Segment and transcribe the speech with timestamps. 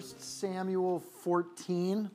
[0.00, 2.10] 1 Samuel 14,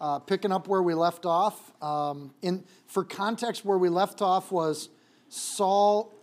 [0.00, 1.74] uh, picking up where we left off.
[1.82, 4.88] Um, in, for context, where we left off was
[5.28, 6.14] Saul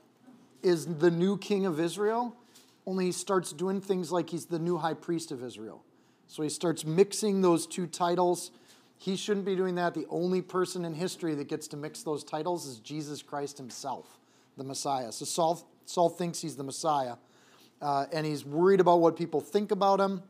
[0.63, 2.35] is the new king of Israel,
[2.87, 5.83] only he starts doing things like he's the new high priest of Israel.
[6.25, 8.49] So he starts mixing those two titles.
[8.97, 9.93] He shouldn't be doing that.
[9.93, 14.17] The only person in history that gets to mix those titles is Jesus Christ himself,
[14.57, 15.11] the Messiah.
[15.11, 17.17] So Saul, Saul thinks he's the Messiah,
[17.79, 20.23] uh, and he's worried about what people think about him.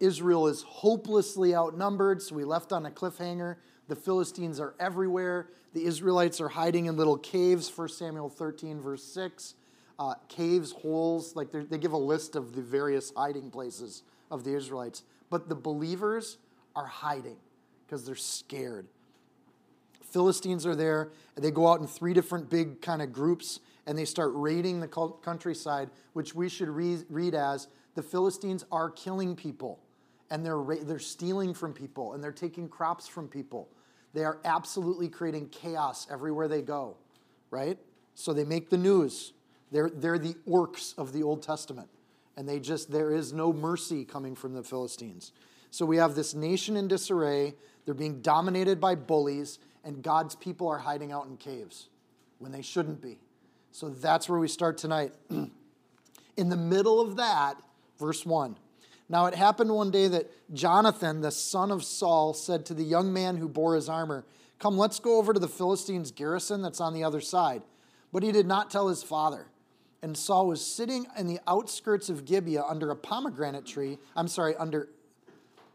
[0.00, 3.56] Israel is hopelessly outnumbered, so we left on a cliffhanger.
[3.88, 5.48] The Philistines are everywhere.
[5.74, 9.54] The Israelites are hiding in little caves, 1 Samuel 13, verse 6.
[9.98, 14.54] Uh, caves, holes, like they give a list of the various hiding places of the
[14.54, 15.02] Israelites.
[15.28, 16.38] But the believers
[16.74, 17.36] are hiding
[17.86, 18.86] because they're scared.
[20.10, 23.98] Philistines are there, and they go out in three different big kind of groups, and
[23.98, 29.36] they start raiding the countryside, which we should read, read as the Philistines are killing
[29.36, 29.78] people,
[30.30, 33.68] and they're, ra- they're stealing from people, and they're taking crops from people.
[34.12, 36.96] They are absolutely creating chaos everywhere they go,
[37.50, 37.78] right?
[38.14, 39.32] So they make the news.
[39.70, 41.88] They're, they're the orcs of the Old Testament.
[42.36, 45.32] And they just, there is no mercy coming from the Philistines.
[45.70, 47.54] So we have this nation in disarray.
[47.84, 51.88] They're being dominated by bullies, and God's people are hiding out in caves
[52.38, 53.18] when they shouldn't be.
[53.72, 55.12] So that's where we start tonight.
[56.36, 57.54] in the middle of that,
[57.98, 58.56] verse 1.
[59.10, 63.12] Now it happened one day that Jonathan, the son of Saul, said to the young
[63.12, 64.24] man who bore his armor,
[64.58, 67.62] Come, let's go over to the Philistines' garrison that's on the other side.
[68.12, 69.50] But he did not tell his father
[70.02, 73.98] and Saul was sitting in the outskirts of Gibeah under a pomegranate tree.
[74.16, 74.88] I'm sorry, under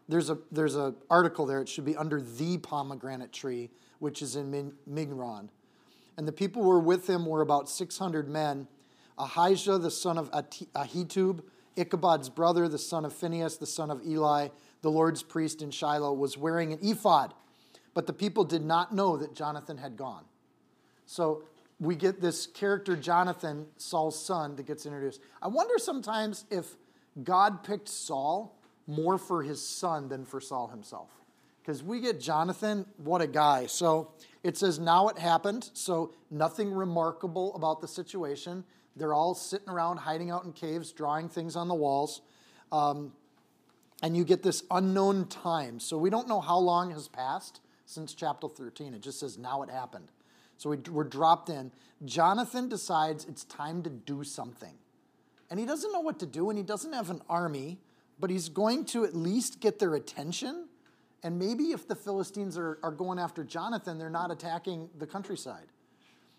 [0.08, 1.62] there's a there's a article there.
[1.62, 5.50] It should be under the pomegranate tree, which is in Migron.
[6.18, 8.68] And the people who were with him were about 600 men.
[9.18, 11.42] Ahijah, the son of Ahitub,
[11.78, 14.50] Ichabod's brother, the son of Phinehas, the son of Eli,
[14.82, 17.34] the Lord's priest in Shiloh, was wearing an ephod.
[17.94, 20.26] But the people did not know that Jonathan had gone.
[21.06, 21.44] So
[21.80, 25.22] we get this character, Jonathan, Saul's son, that gets introduced.
[25.42, 26.76] I wonder sometimes if
[27.24, 31.10] God picked Saul more for his son than for Saul himself.
[31.62, 33.66] Because we get Jonathan, what a guy.
[33.66, 34.12] So
[34.44, 35.72] it says, now it happened.
[35.74, 38.64] So nothing remarkable about the situation.
[38.96, 42.22] They're all sitting around, hiding out in caves, drawing things on the walls.
[42.72, 43.12] Um,
[44.02, 45.80] and you get this unknown time.
[45.80, 48.94] So we don't know how long has passed since chapter 13.
[48.94, 50.12] It just says, now it happened.
[50.58, 51.72] So we, we're dropped in.
[52.04, 54.74] Jonathan decides it's time to do something.
[55.50, 57.80] And he doesn't know what to do, and he doesn't have an army,
[58.20, 60.68] but he's going to at least get their attention.
[61.24, 65.68] And maybe if the Philistines are, are going after Jonathan, they're not attacking the countryside.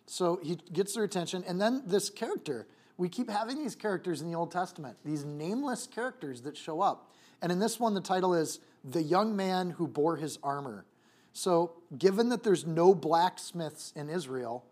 [0.06, 1.44] So he gets their attention.
[1.46, 5.86] And then this character, we keep having these characters in the Old Testament, these nameless
[5.86, 7.10] characters that show up.
[7.42, 10.84] And in this one, the title is The Young Man Who Bore His Armor.
[11.32, 14.64] So, given that there's no blacksmiths in Israel,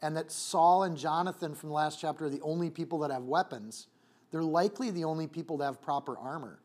[0.00, 3.24] and that Saul and Jonathan from the last chapter are the only people that have
[3.24, 3.88] weapons,
[4.30, 6.60] they're likely the only people to have proper armor.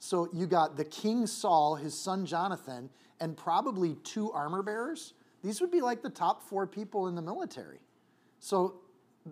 [0.00, 5.14] So, you got the king Saul, his son Jonathan, and probably two armor bearers.
[5.44, 7.78] These would be like the top four people in the military.
[8.40, 8.80] So,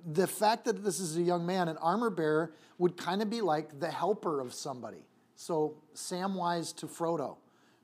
[0.06, 3.40] the fact that this is a young man, an armor bearer, would kind of be
[3.40, 5.04] like the helper of somebody.
[5.34, 7.36] So, Samwise to Frodo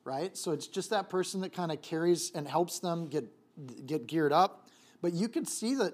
[0.09, 0.35] right?
[0.37, 3.25] So it's just that person that kind of carries and helps them get
[3.87, 4.67] get geared up.
[5.03, 5.93] But you can see that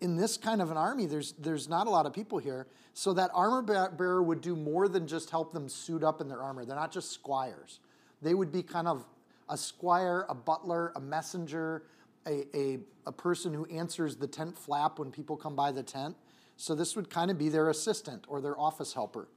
[0.00, 2.66] in this kind of an army, there's there's not a lot of people here.
[2.92, 6.42] So that armor bearer would do more than just help them suit up in their
[6.42, 6.66] armor.
[6.66, 7.80] They're not just squires.
[8.20, 9.04] They would be kind of
[9.48, 11.84] a squire, a butler, a messenger,
[12.26, 16.16] a, a, a person who answers the tent flap when people come by the tent.
[16.56, 19.28] So this would kind of be their assistant or their office helper.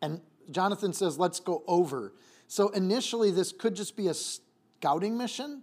[0.00, 0.20] And
[0.50, 2.12] Jonathan says, let's go over.
[2.46, 5.62] So initially, this could just be a scouting mission.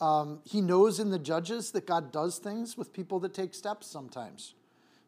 [0.00, 3.86] Um, he knows in the judges that God does things with people that take steps
[3.86, 4.54] sometimes.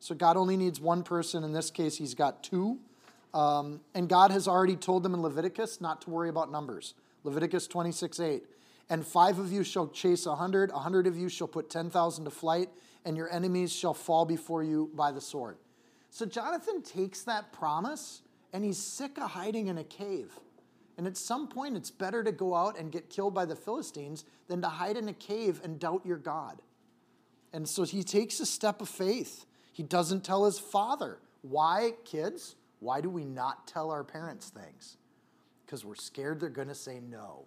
[0.00, 1.44] So God only needs one person.
[1.44, 2.78] In this case, he's got two.
[3.32, 6.94] Um, and God has already told them in Leviticus not to worry about numbers.
[7.24, 8.42] Leviticus 26 8.
[8.90, 12.24] And five of you shall chase a hundred, a hundred of you shall put 10,000
[12.24, 12.68] to flight,
[13.04, 15.56] and your enemies shall fall before you by the sword.
[16.10, 18.22] So Jonathan takes that promise
[18.52, 20.30] and he's sick of hiding in a cave.
[20.96, 24.24] And at some point, it's better to go out and get killed by the Philistines
[24.46, 26.62] than to hide in a cave and doubt your God.
[27.52, 29.44] And so he takes a step of faith.
[29.72, 31.18] He doesn't tell his father.
[31.42, 32.54] Why, kids?
[32.78, 34.98] Why do we not tell our parents things?
[35.74, 37.46] Because we're scared they're going to say no.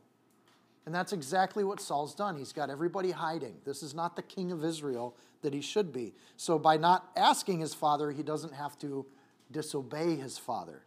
[0.85, 2.35] And that's exactly what Saul's done.
[2.35, 3.53] He's got everybody hiding.
[3.63, 6.13] This is not the king of Israel that he should be.
[6.35, 9.05] So by not asking his father, he doesn't have to
[9.49, 10.81] disobey his father.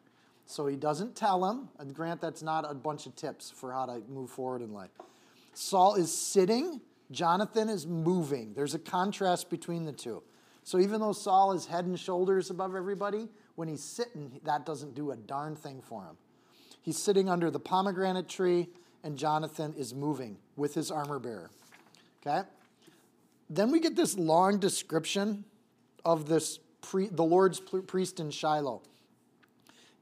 [0.45, 1.71] So he doesn't tell him.
[1.79, 4.91] And grant that's not a bunch of tips for how to move forward in life.
[5.55, 8.53] Saul is sitting, Jonathan is moving.
[8.53, 10.23] There's a contrast between the two.
[10.63, 14.95] So even though Saul is head and shoulders above everybody, when he's sitting, that doesn't
[14.95, 16.19] do a darn thing for him.
[16.83, 18.69] He's sitting under the pomegranate tree
[19.03, 21.51] and Jonathan is moving with his armor bearer.
[22.27, 22.47] Okay?
[23.49, 25.45] Then we get this long description
[26.05, 28.83] of this pre, the Lord's priest in Shiloh.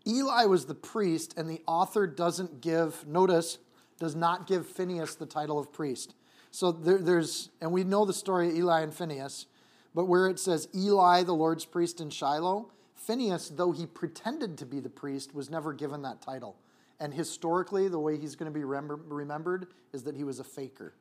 [0.07, 3.59] Eli was the priest, and the author doesn't give, notice,
[3.99, 6.15] does not give Phineas the title of priest.
[6.51, 9.47] So there, there's, and we know the story of Eli and Phineas,
[9.95, 14.67] but where it says Eli, the Lord's priest in Shiloh, Phineas, though he pretended to
[14.67, 16.57] be the priest, was never given that title.
[17.01, 20.95] And historically, the way he's going to be remembered is that he was a faker.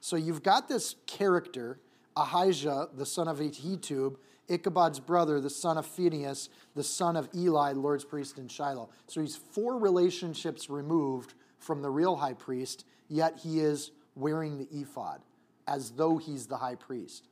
[0.00, 1.80] So you've got this character,
[2.16, 4.16] Ahijah, the son of Ahitub,
[4.48, 8.90] Ichabod's brother, the son of Phinehas, the son of Eli, Lord's priest in Shiloh.
[9.06, 14.68] So he's four relationships removed from the real high priest, yet he is wearing the
[14.70, 15.22] ephod
[15.66, 17.28] as though he's the high priest,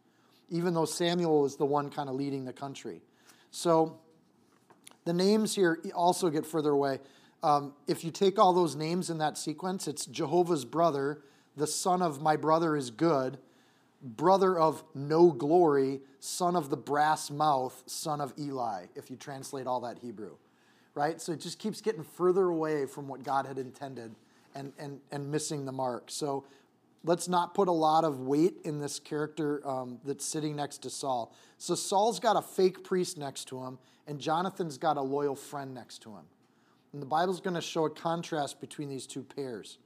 [0.49, 3.03] even though Samuel is the one kind of leading the country.
[3.50, 3.99] So
[5.05, 7.00] the names here also get further away.
[7.42, 11.22] Um, if you take all those names in that sequence, it's Jehovah's brother,
[11.56, 13.38] the son of my brother is good,
[14.02, 19.66] brother of no glory, son of the brass mouth, son of Eli, if you translate
[19.66, 20.36] all that Hebrew.
[20.94, 21.20] Right?
[21.20, 24.14] So it just keeps getting further away from what God had intended
[24.54, 26.04] and, and, and missing the mark.
[26.08, 26.44] So
[27.02, 30.90] let's not put a lot of weight in this character um, that's sitting next to
[30.90, 31.34] Saul.
[31.58, 35.74] So Saul's got a fake priest next to him, and Jonathan's got a loyal friend
[35.74, 36.24] next to him.
[36.92, 39.78] And the Bible's going to show a contrast between these two pairs.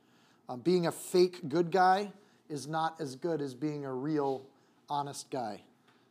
[0.49, 2.13] Um, being a fake good guy
[2.49, 4.45] is not as good as being a real
[4.89, 5.63] honest guy.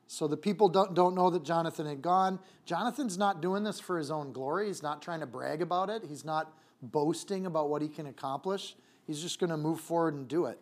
[0.08, 2.40] So the people don't, don't know that Jonathan had gone.
[2.66, 4.68] Jonathan's not doing this for his own glory.
[4.68, 6.04] He's not trying to brag about it.
[6.08, 8.76] He's not boasting about what he can accomplish.
[9.08, 10.60] He's just going to move forward and do it.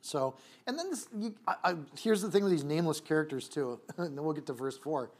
[0.00, 0.34] So,
[0.66, 4.18] and then this, you, I, I, here's the thing with these nameless characters too, and
[4.18, 5.10] then we'll get to verse four.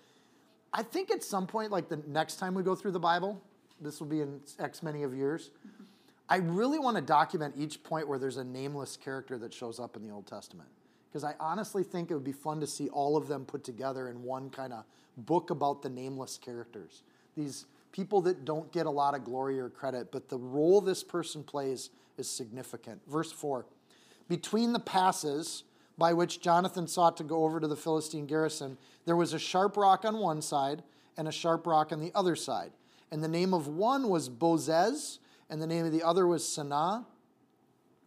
[0.73, 3.41] I think at some point, like the next time we go through the Bible,
[3.83, 5.51] this will be in X many of years.
[6.29, 9.97] I really want to document each point where there's a nameless character that shows up
[9.97, 10.69] in the Old Testament.
[11.11, 14.09] Because I honestly think it would be fun to see all of them put together
[14.09, 14.85] in one kind of
[15.19, 17.03] book about the nameless characters.
[17.37, 21.05] These people that don't get a lot of glory or credit, but the role this
[21.05, 23.01] person plays is significant.
[23.07, 23.67] Verse 4
[24.29, 25.65] Between the passes
[25.99, 29.77] by which Jonathan sought to go over to the Philistine garrison, there was a sharp
[29.77, 30.83] rock on one side
[31.19, 32.73] and a sharp rock on the other side.
[33.13, 35.19] And the name of one was Bozez,
[35.51, 37.05] and the name of the other was Sanah.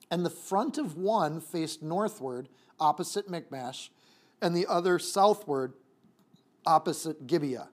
[0.10, 2.50] And the front of one faced northward,
[2.80, 3.92] opposite Michmash,
[4.42, 5.74] and the other southward,
[6.66, 7.70] opposite Gibeah.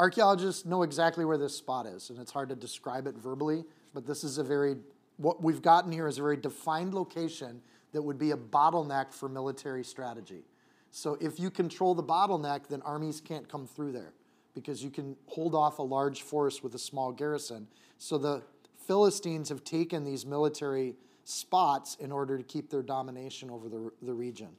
[0.00, 3.62] Archaeologists know exactly where this spot is, and it's hard to describe it verbally,
[3.94, 4.74] but this is a very,
[5.16, 7.62] what we've gotten here is a very defined location
[7.92, 10.42] that would be a bottleneck for military strategy.
[10.90, 14.12] So if you control the bottleneck, then armies can't come through there
[14.54, 17.66] because you can hold off a large force with a small garrison.
[17.98, 18.42] So the
[18.86, 20.94] Philistines have taken these military
[21.24, 24.50] spots in order to keep their domination over the, the region.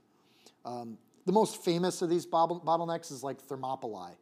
[0.66, 4.16] Um, the most famous of these bottlenecks is like Thermopylae,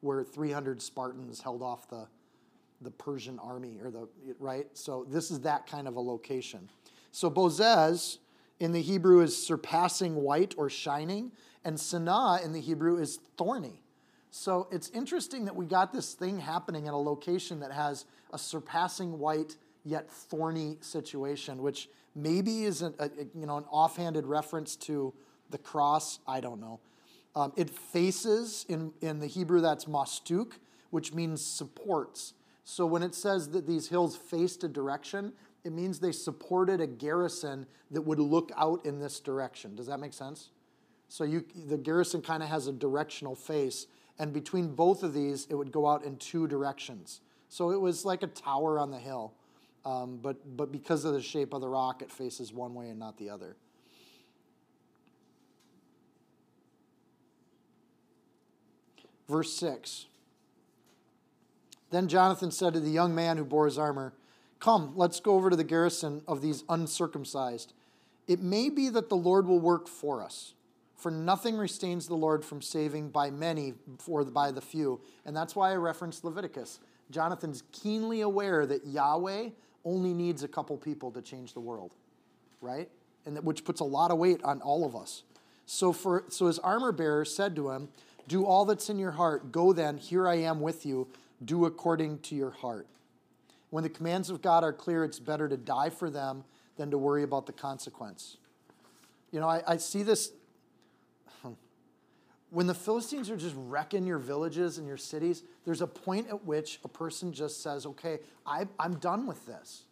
[0.00, 2.06] where 300 Spartans held off the,
[2.80, 4.08] the Persian army, or the
[4.38, 4.66] right.
[4.74, 6.68] So this is that kind of a location.
[7.12, 8.18] So Bozez
[8.60, 11.32] in the Hebrew is surpassing white or shining,
[11.64, 13.82] and Sanah in the Hebrew is thorny.
[14.30, 18.38] So it's interesting that we got this thing happening at a location that has a
[18.38, 24.76] surpassing white yet thorny situation, which maybe is a, a you know an offhanded reference
[24.76, 25.12] to
[25.50, 26.20] the cross.
[26.26, 26.80] I don't know.
[27.34, 30.52] Um, it faces in in the Hebrew that's mastuk,
[30.90, 32.34] which means supports.
[32.64, 35.32] So when it says that these hills faced a direction,
[35.64, 39.74] it means they supported a garrison that would look out in this direction.
[39.74, 40.50] Does that make sense?
[41.08, 43.86] So you, the garrison kind of has a directional face,
[44.18, 47.20] and between both of these, it would go out in two directions.
[47.48, 49.32] So it was like a tower on the hill.
[49.84, 52.98] Um, but, but because of the shape of the rock, it faces one way and
[52.98, 53.56] not the other.
[59.28, 60.06] Verse 6.
[61.90, 64.12] Then Jonathan said to the young man who bore his armor,
[64.58, 67.72] Come, let's go over to the garrison of these uncircumcised.
[68.28, 70.54] It may be that the Lord will work for us,
[71.00, 73.74] for nothing restrains the Lord from saving by many
[74.06, 75.00] or by the few.
[75.24, 76.78] And that's why I referenced Leviticus.
[77.10, 79.48] Jonathan's keenly aware that Yahweh
[79.84, 81.94] only needs a couple people to change the world,
[82.60, 82.88] right?
[83.24, 85.22] And that, which puts a lot of weight on all of us.
[85.66, 87.88] So, for, so his armor bearer said to him,
[88.28, 89.52] Do all that's in your heart.
[89.52, 91.08] Go then, here I am with you.
[91.42, 92.86] Do according to your heart.
[93.70, 96.44] When the commands of God are clear, it's better to die for them
[96.76, 98.36] than to worry about the consequence.
[99.32, 100.32] You know, I, I see this
[102.50, 106.44] when the Philistines are just wrecking your villages and your cities, there's a point at
[106.44, 109.84] which a person just says, okay, I, I'm done with this.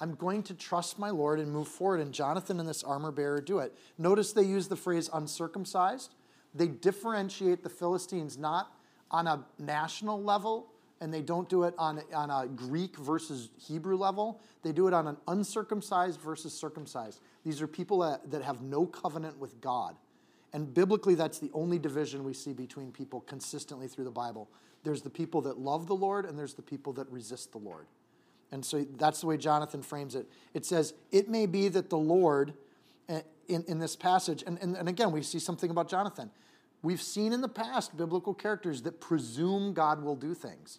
[0.00, 2.00] I'm going to trust my Lord and move forward.
[2.00, 3.74] And Jonathan and this armor bearer do it.
[3.98, 6.14] Notice they use the phrase uncircumcised.
[6.54, 8.72] They differentiate the Philistines not
[9.10, 10.68] on a national level,
[11.00, 14.40] and they don't do it on, on a Greek versus Hebrew level.
[14.62, 17.20] They do it on an uncircumcised versus circumcised.
[17.44, 19.96] These are people that, that have no covenant with God.
[20.54, 24.48] And biblically, that's the only division we see between people consistently through the Bible.
[24.84, 27.88] There's the people that love the Lord, and there's the people that resist the Lord.
[28.52, 30.28] And so that's the way Jonathan frames it.
[30.54, 32.54] It says, It may be that the Lord,
[33.08, 36.30] eh, in, in this passage, and, and, and again, we see something about Jonathan.
[36.84, 40.78] We've seen in the past biblical characters that presume God will do things.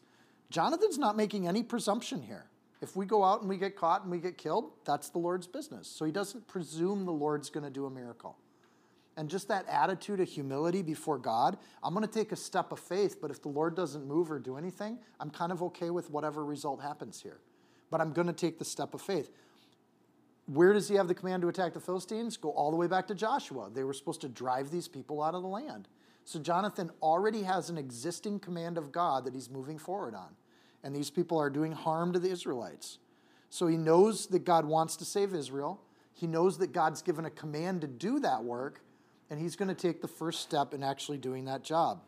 [0.51, 2.46] Jonathan's not making any presumption here.
[2.82, 5.48] If we go out and we get caught and we get killed, that's the Lord's
[5.48, 5.88] business.
[5.89, 8.38] So he doesn't presume the Lord's going to do a miracle
[9.18, 12.80] and just that attitude of humility before God, I'm going to take a step of
[12.80, 16.10] faith, but if the Lord doesn't move or do anything, I'm kind of okay with
[16.10, 17.40] whatever result happens here.
[17.90, 19.30] But I'm going to take the step of faith.
[20.48, 22.38] Where does he have the command to attack the Philistines?
[22.38, 23.70] Go all the way back to Joshua.
[23.74, 25.88] They were supposed to drive these people out of the land.
[26.26, 30.36] So Jonathan already has an existing command of God that he's moving forward on.
[30.84, 33.00] And these people are doing harm to the Israelites.
[33.50, 35.82] So he knows that God wants to save Israel.
[36.14, 38.82] He knows that God's given a command to do that work
[39.29, 42.01] and he's going to take the first step in actually doing that job.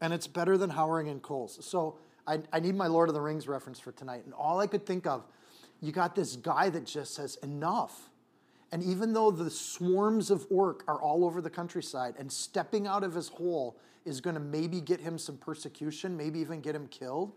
[0.00, 1.64] And it's better than Howering and Coles.
[1.64, 4.22] So I, I need my Lord of the Rings reference for tonight.
[4.24, 5.24] And all I could think of,
[5.80, 8.10] you got this guy that just says, enough.
[8.72, 13.04] And even though the swarms of orc are all over the countryside, and stepping out
[13.04, 16.88] of his hole is going to maybe get him some persecution, maybe even get him
[16.88, 17.32] killed,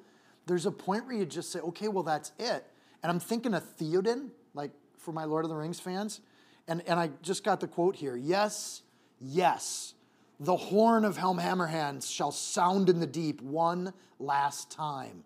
[0.48, 2.66] there's a point where you just say, okay, well, that's it.
[3.04, 6.22] And I'm thinking of Theoden, like for my Lord of the Rings fans.
[6.70, 8.84] And, and I just got the quote here Yes,
[9.20, 9.96] yes,
[10.40, 15.24] the horn of Helm Hammerhand shall sound in the deep one last time.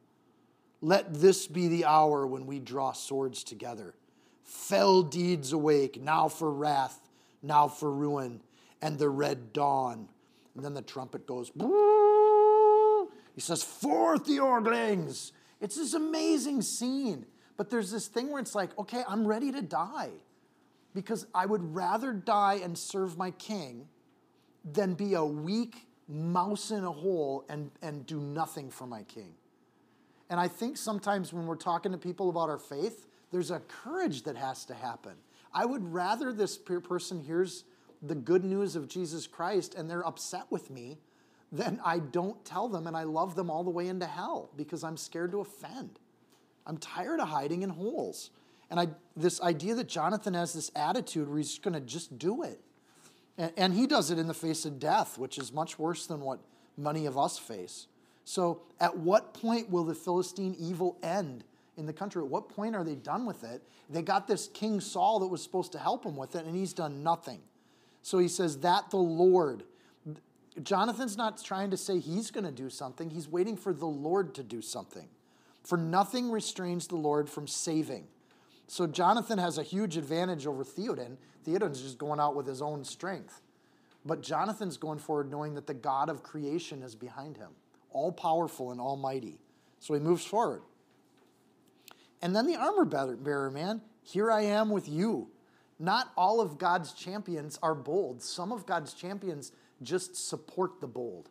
[0.82, 3.94] Let this be the hour when we draw swords together.
[4.44, 7.10] Fell deeds awake, now for wrath,
[7.42, 8.42] now for ruin,
[8.82, 10.08] and the red dawn.
[10.56, 11.52] And then the trumpet goes,
[13.36, 15.32] he says, Forth the Eorlingas.
[15.60, 17.26] It's this amazing scene.
[17.58, 20.12] But there's this thing where it's like, okay, I'm ready to die
[20.94, 23.88] because I would rather die and serve my king
[24.64, 29.34] than be a weak mouse in a hole and, and do nothing for my king.
[30.30, 34.24] And I think sometimes when we're talking to people about our faith, there's a courage
[34.24, 35.14] that has to happen.
[35.54, 37.66] I would rather this person hears
[38.02, 40.98] the good news of Jesus Christ and they're upset with me
[41.52, 44.84] than I don't tell them and I love them all the way into hell because
[44.84, 46.00] I'm scared to offend.
[46.66, 48.32] I'm tired of hiding in holes.
[48.74, 52.42] And I, this idea that Jonathan has this attitude where he's going to just do
[52.42, 52.60] it.
[53.38, 56.22] And, and he does it in the face of death, which is much worse than
[56.22, 56.40] what
[56.76, 57.86] many of us face.
[58.26, 61.44] So, at what point will the Philistine evil end
[61.78, 62.24] in the country?
[62.24, 63.62] At what point are they done with it?
[63.92, 66.74] They got this King Saul that was supposed to help him with it, and he's
[66.74, 67.42] done nothing.
[68.02, 69.66] So he says, That the Lord.
[70.64, 74.34] Jonathan's not trying to say he's going to do something, he's waiting for the Lord
[74.34, 75.10] to do something.
[75.64, 78.08] For nothing restrains the Lord from saving.
[78.74, 81.18] So Jonathan has a huge advantage over Theoden.
[81.46, 83.40] Theoden's just going out with his own strength.
[84.04, 87.52] But Jonathan's going forward knowing that the God of creation is behind him,
[87.92, 89.38] all powerful and almighty.
[89.80, 90.64] So he moves forward.
[92.24, 95.28] And then the armor bearer, man, here I am with you.
[95.78, 98.24] Not all of God's champions are bold.
[98.24, 99.52] Some of God's champions
[99.84, 101.30] just support the bold.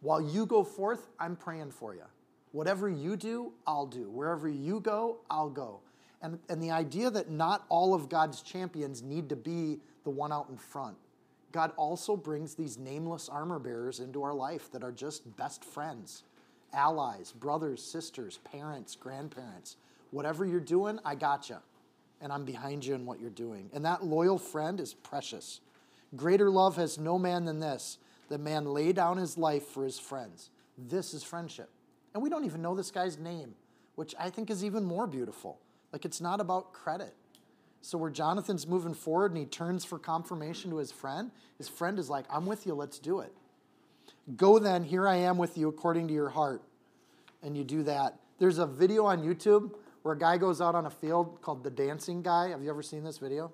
[0.00, 2.06] While you go forth, I'm praying for you.
[2.52, 4.08] Whatever you do, I'll do.
[4.08, 5.82] Wherever you go, I'll go.
[6.22, 10.32] And, and the idea that not all of God's champions need to be the one
[10.32, 10.96] out in front.
[11.50, 16.22] God also brings these nameless armor bearers into our life that are just best friends.
[16.72, 19.76] allies, brothers, sisters, parents, grandparents.
[20.10, 21.58] Whatever you're doing, I got you.
[22.20, 23.68] And I'm behind you in what you're doing.
[23.74, 25.60] And that loyal friend is precious.
[26.16, 27.98] Greater love has no man than this
[28.28, 30.48] that man lay down his life for his friends.
[30.78, 31.68] This is friendship.
[32.14, 33.54] And we don't even know this guy's name,
[33.96, 35.58] which I think is even more beautiful.
[35.92, 37.14] Like it's not about credit.
[37.82, 41.98] So where Jonathan's moving forward and he turns for confirmation to his friend, his friend
[41.98, 43.32] is like, I'm with you, let's do it.
[44.36, 46.62] Go then, here I am with you according to your heart.
[47.42, 48.20] And you do that.
[48.38, 51.70] There's a video on YouTube where a guy goes out on a field called The
[51.70, 52.50] Dancing Guy.
[52.50, 53.52] Have you ever seen this video?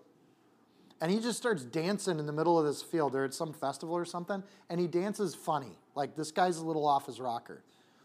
[1.01, 3.13] And he just starts dancing in the middle of this field.
[3.13, 5.79] They're at some festival or something, and he dances funny.
[5.95, 7.63] Like this guy's a little off his rocker.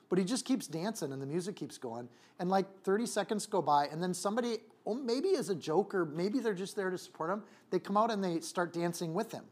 [0.09, 2.07] But he just keeps dancing and the music keeps going.
[2.39, 6.05] And like 30 seconds go by, and then somebody, oh, maybe as a joke or
[6.05, 9.31] maybe they're just there to support him, they come out and they start dancing with
[9.31, 9.43] him.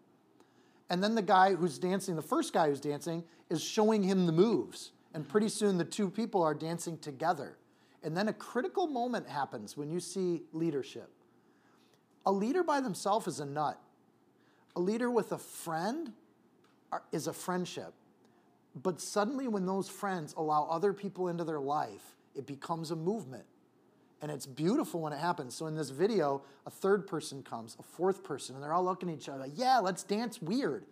[0.89, 4.33] And then the guy who's dancing, the first guy who's dancing, is showing him the
[4.33, 4.91] moves.
[5.13, 7.57] And pretty soon the two people are dancing together.
[8.03, 11.09] And then a critical moment happens when you see leadership.
[12.25, 13.79] A leader by themselves is a nut.
[14.75, 16.13] A leader with a friend
[17.11, 17.93] is a friendship.
[18.75, 23.43] But suddenly, when those friends allow other people into their life, it becomes a movement.
[24.21, 25.55] And it's beautiful when it happens.
[25.55, 29.09] So, in this video, a third person comes, a fourth person, and they're all looking
[29.09, 30.85] at each other like, yeah, let's dance weird.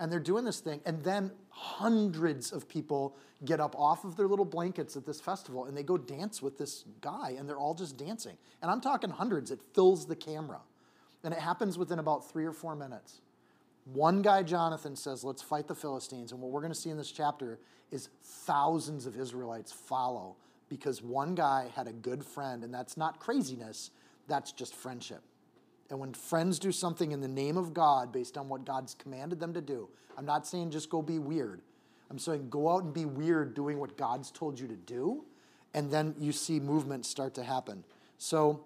[0.00, 0.80] And they're doing this thing.
[0.86, 5.64] And then hundreds of people get up off of their little blankets at this festival
[5.64, 8.36] and they go dance with this guy, and they're all just dancing.
[8.62, 10.60] And I'm talking hundreds, it fills the camera.
[11.24, 13.20] And it happens within about three or four minutes.
[13.92, 16.32] One guy, Jonathan, says, Let's fight the Philistines.
[16.32, 17.58] And what we're going to see in this chapter
[17.90, 20.36] is thousands of Israelites follow
[20.68, 23.90] because one guy had a good friend, and that's not craziness,
[24.26, 25.22] that's just friendship.
[25.88, 29.40] And when friends do something in the name of God based on what God's commanded
[29.40, 31.62] them to do, I'm not saying just go be weird.
[32.10, 35.24] I'm saying go out and be weird doing what God's told you to do,
[35.72, 37.84] and then you see movement start to happen.
[38.18, 38.64] So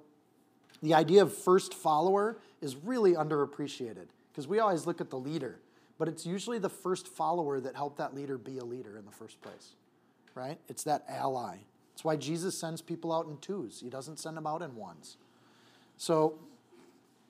[0.82, 5.60] the idea of first follower is really underappreciated because we always look at the leader,
[5.98, 9.12] but it's usually the first follower that helped that leader be a leader in the
[9.12, 9.72] first place,
[10.34, 10.58] right?
[10.68, 11.58] It's that ally.
[11.92, 15.16] That's why Jesus sends people out in twos, he doesn't send them out in ones.
[15.98, 16.38] So,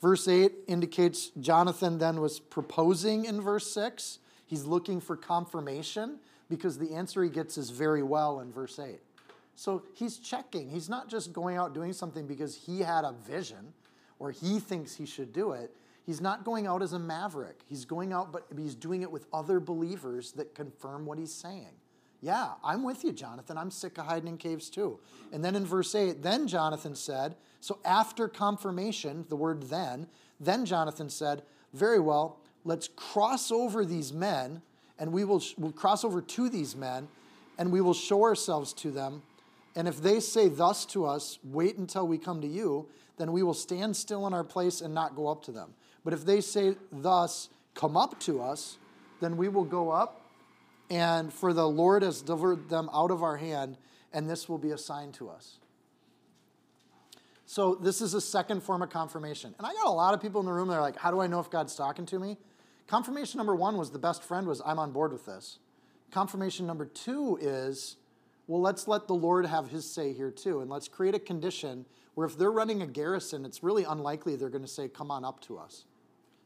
[0.01, 4.19] verse 8 indicates Jonathan then was proposing in verse 6.
[4.47, 9.01] He's looking for confirmation because the answer he gets is very well in verse 8.
[9.55, 10.71] So he's checking.
[10.71, 13.73] He's not just going out doing something because he had a vision
[14.19, 15.75] or he thinks he should do it.
[16.05, 17.61] He's not going out as a maverick.
[17.69, 21.75] He's going out, but he's doing it with other believers that confirm what he's saying.
[22.21, 23.59] Yeah, I'm with you, Jonathan.
[23.59, 24.99] I'm sick of hiding in caves too.
[25.33, 30.09] And then in verse 8, then Jonathan said, so after confirmation, the word then,
[30.41, 34.63] then Jonathan said, Very well, let's cross over these men,
[34.99, 37.07] and we will we'll cross over to these men,
[37.57, 39.23] and we will show ourselves to them.
[39.77, 43.45] And if they say thus to us, Wait until we come to you, then we
[43.45, 45.75] will stand still in our place and not go up to them.
[46.05, 48.77] But if they say thus, Come up to us,
[49.21, 50.21] then we will go up,
[50.91, 53.79] and for the Lord has delivered them out of our hand,
[54.13, 55.59] and this will be a sign to us.
[57.47, 59.55] So, this is a second form of confirmation.
[59.59, 61.21] And I got a lot of people in the room that are like, How do
[61.21, 62.37] I know if God's talking to me?
[62.87, 65.59] Confirmation number one was the best friend was, I'm on board with this.
[66.11, 67.97] Confirmation number two is,
[68.47, 70.61] well, let's let the Lord have his say here too.
[70.61, 74.51] And let's create a condition where if they're running a garrison, it's really unlikely they're
[74.51, 75.85] going to say, Come on up to us.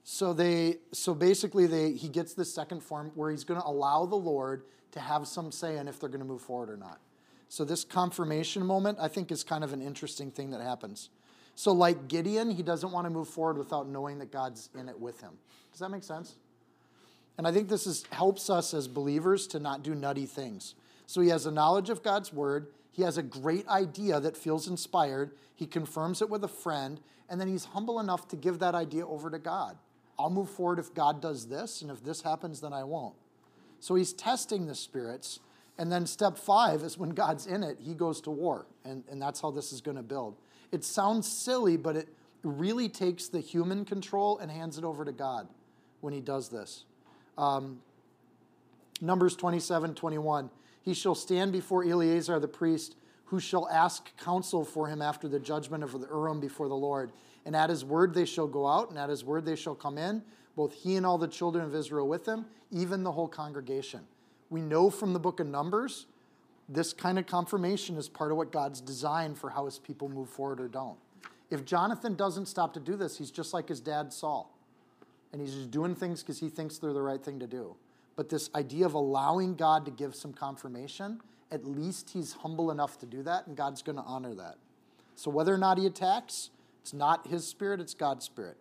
[0.08, 4.06] So they so basically they he gets this second form where he's going to allow
[4.06, 7.00] the Lord to have some say in if they're going to move forward or not.
[7.48, 11.10] So this confirmation moment I think is kind of an interesting thing that happens.
[11.56, 15.00] So like Gideon, he doesn't want to move forward without knowing that God's in it
[15.00, 15.32] with him.
[15.72, 16.36] Does that make sense?
[17.36, 20.76] And I think this is, helps us as believers to not do nutty things.
[21.06, 22.68] So he has a knowledge of God's word.
[22.92, 25.32] He has a great idea that feels inspired.
[25.56, 29.04] He confirms it with a friend, and then he's humble enough to give that idea
[29.04, 29.76] over to God.
[30.18, 33.14] I'll move forward if God does this, and if this happens, then I won't.
[33.80, 35.40] So he's testing the spirits.
[35.78, 38.66] And then step five is when God's in it, he goes to war.
[38.84, 40.36] And, and that's how this is going to build.
[40.72, 42.08] It sounds silly, but it
[42.42, 45.48] really takes the human control and hands it over to God
[46.00, 46.84] when he does this.
[47.36, 47.80] Um,
[49.00, 50.50] Numbers 27 21.
[50.82, 55.40] He shall stand before Eleazar the priest, who shall ask counsel for him after the
[55.40, 57.12] judgment of the Urim before the Lord.
[57.46, 59.96] And at his word they shall go out, and at his word they shall come
[59.96, 60.22] in,
[60.54, 64.00] both he and all the children of Israel with him, even the whole congregation.
[64.50, 66.06] We know from the book of Numbers,
[66.68, 70.28] this kind of confirmation is part of what God's designed for how his people move
[70.28, 70.98] forward or don't.
[71.50, 74.52] If Jonathan doesn't stop to do this, he's just like his dad Saul.
[75.32, 77.76] And he's just doing things because he thinks they're the right thing to do.
[78.16, 82.98] But this idea of allowing God to give some confirmation at least he's humble enough
[82.98, 84.56] to do that, and God's going to honor that.
[85.14, 86.50] So whether or not he attacks,
[86.86, 88.56] it's not his spirit, it's God's spirit.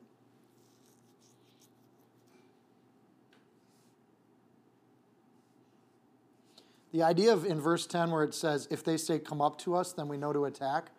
[6.92, 9.76] The idea of in verse 10 where it says, if they say, come up to
[9.76, 10.90] us, then we know to attack.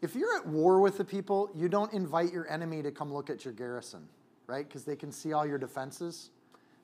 [0.00, 3.28] If you're at war with the people, you don't invite your enemy to come look
[3.28, 4.08] at your garrison,
[4.46, 4.66] right?
[4.66, 6.30] Because they can see all your defenses.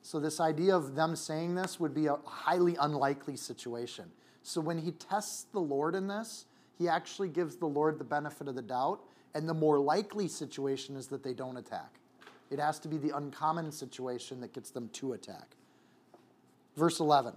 [0.03, 4.11] So, this idea of them saying this would be a highly unlikely situation.
[4.43, 6.45] So, when he tests the Lord in this,
[6.77, 9.01] he actually gives the Lord the benefit of the doubt.
[9.35, 11.99] And the more likely situation is that they don't attack.
[12.51, 15.55] It has to be the uncommon situation that gets them to attack.
[16.75, 17.33] Verse 11.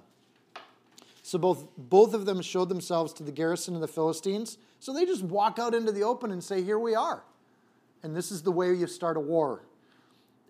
[1.22, 4.58] So both, both of them showed themselves to the garrison of the Philistines.
[4.78, 7.24] So they just walk out into the open and say, Here we are.
[8.02, 9.62] And this is the way you start a war.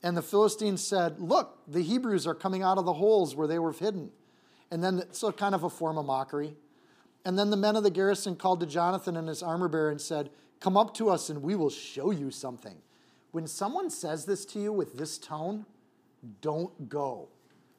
[0.02, 3.58] And the Philistines said, Look, the Hebrews are coming out of the holes where they
[3.58, 4.10] were hidden.
[4.70, 6.54] And then, so kind of a form of mockery.
[7.26, 10.00] And then the men of the garrison called to Jonathan and his armor bearer and
[10.00, 12.76] said, Come up to us and we will show you something.
[13.32, 15.66] When someone says this to you with this tone,
[16.40, 17.28] don't go,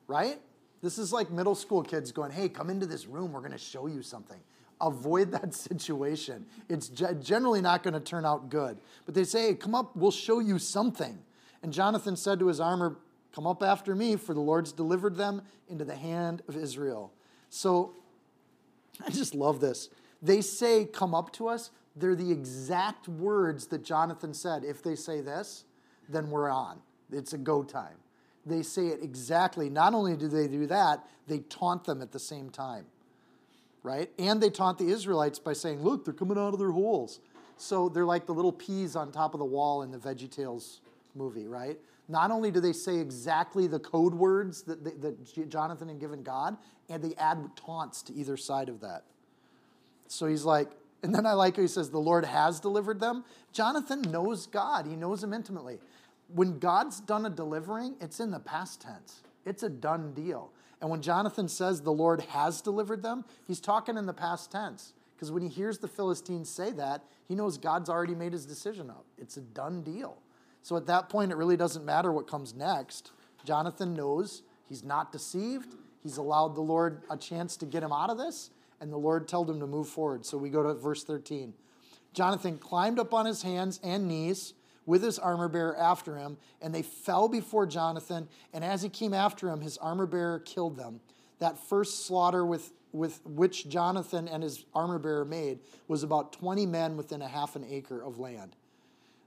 [0.06, 0.40] right?
[0.82, 3.58] This is like middle school kids going, hey, come into this room, we're going to
[3.58, 4.38] show you something.
[4.82, 6.46] Avoid that situation.
[6.68, 8.78] It's generally not going to turn out good.
[9.06, 11.18] But they say, hey, come up, we'll show you something.
[11.64, 12.98] And Jonathan said to his armor,
[13.34, 17.14] Come up after me, for the Lord's delivered them into the hand of Israel.
[17.50, 17.94] So
[19.06, 19.90] I just love this.
[20.22, 21.72] They say, Come up to us.
[21.96, 24.64] They're the exact words that Jonathan said.
[24.64, 25.66] If they say this,
[26.08, 26.80] then we're on.
[27.12, 27.98] It's a go time
[28.48, 29.70] they say it exactly.
[29.70, 32.86] Not only do they do that, they taunt them at the same time,
[33.84, 34.10] right?
[34.18, 37.20] And they taunt the Israelites by saying, look, they're coming out of their holes.
[37.58, 40.80] So they're like the little peas on top of the wall in the VeggieTales
[41.16, 41.78] movie, right?
[42.08, 46.58] Not only do they say exactly the code words that, that Jonathan had given God,
[46.89, 49.04] and they add taunts to either side of that.
[50.08, 50.69] So he's like,
[51.04, 53.23] and then I like how he says, the Lord has delivered them.
[53.52, 55.80] Jonathan knows God, he knows him intimately
[56.34, 59.21] when God's done a delivering, it's in the past tense.
[59.45, 60.52] It's a done deal.
[60.82, 64.93] And when Jonathan says the Lord has delivered them, he's talking in the past tense.
[65.15, 68.89] Because when he hears the Philistines say that, he knows God's already made his decision
[68.89, 69.06] up.
[69.17, 70.17] It's a done deal.
[70.62, 73.12] So at that point, it really doesn't matter what comes next.
[73.43, 75.76] Jonathan knows he's not deceived.
[76.08, 79.28] He's allowed the Lord a chance to get him out of this, and the Lord
[79.28, 80.26] told him to move forward.
[80.26, 81.54] So we go to verse 13.
[82.13, 84.54] Jonathan climbed up on his hands and knees
[84.86, 88.30] with his armor bearer after him, and they fell before Jonathan.
[88.54, 91.02] And as he came after him, his armor bearer killed them.
[91.39, 96.65] That first slaughter with, with which Jonathan and his armor bearer made was about 20
[96.67, 98.56] men within a half an acre of land.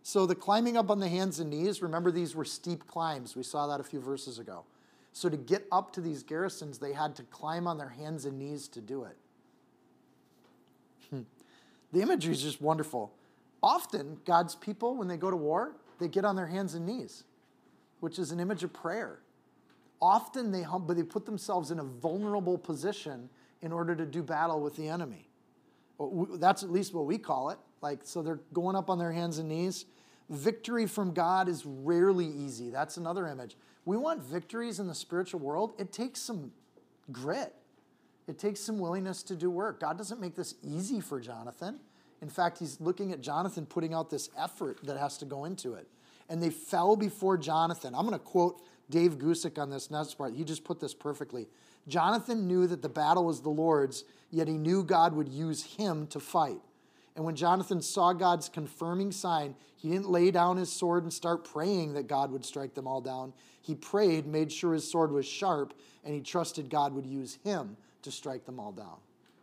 [0.03, 3.37] So the climbing up on the hands and knees, remember these were steep climbs.
[3.37, 4.65] We saw that a few verses ago.
[5.13, 8.39] So to get up to these garrisons, they had to climb on their hands and
[8.39, 9.17] knees to do it.
[11.11, 11.23] Hmm.
[11.93, 13.13] the imagery is just wonderful.
[13.63, 17.25] Often, God's people, when they go to war, they get on their hands and knees,
[17.99, 19.19] which is an image of prayer.
[20.01, 23.29] Often, they, hum- but they put themselves in a vulnerable position
[23.61, 25.29] in order to do battle with the enemy.
[26.39, 27.59] That's at least what we call it.
[27.83, 29.85] Like, so they're going up on their hands and knees.
[30.31, 32.71] Victory from God is rarely easy.
[32.71, 33.57] That's another image.
[33.85, 35.75] We want victories in the spiritual world.
[35.79, 36.53] It takes some
[37.11, 37.55] grit,
[38.27, 39.81] it takes some willingness to do work.
[39.81, 41.81] God doesn't make this easy for Jonathan.
[42.23, 45.75] In fact, he's looking at Jonathan putting out this effort that has to go into
[45.75, 45.89] it.
[46.29, 47.95] And they fell before Jonathan.
[47.95, 50.35] I'm going to quote Dave Guzik on this next part.
[50.35, 51.49] He just put this perfectly.
[51.89, 56.07] Jonathan knew that the battle was the Lord's, yet he knew God would use him
[56.09, 56.61] to fight.
[57.17, 61.45] And when Jonathan saw God's confirming sign, he didn't lay down his sword and start
[61.45, 63.33] praying that God would strike them all down.
[63.63, 67.77] He prayed, made sure his sword was sharp, and he trusted God would use him
[68.03, 68.97] to strike them all down.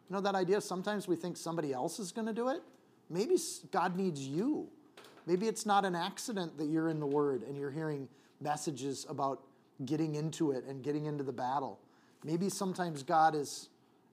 [0.09, 0.61] You know that idea?
[0.61, 2.61] Sometimes we think somebody else is going to do it.
[3.09, 3.35] Maybe
[3.71, 4.67] God needs you.
[5.25, 8.07] Maybe it's not an accident that you're in the Word and you're hearing
[8.41, 9.41] messages about
[9.85, 11.79] getting into it and getting into the battle.
[12.23, 13.69] Maybe sometimes God is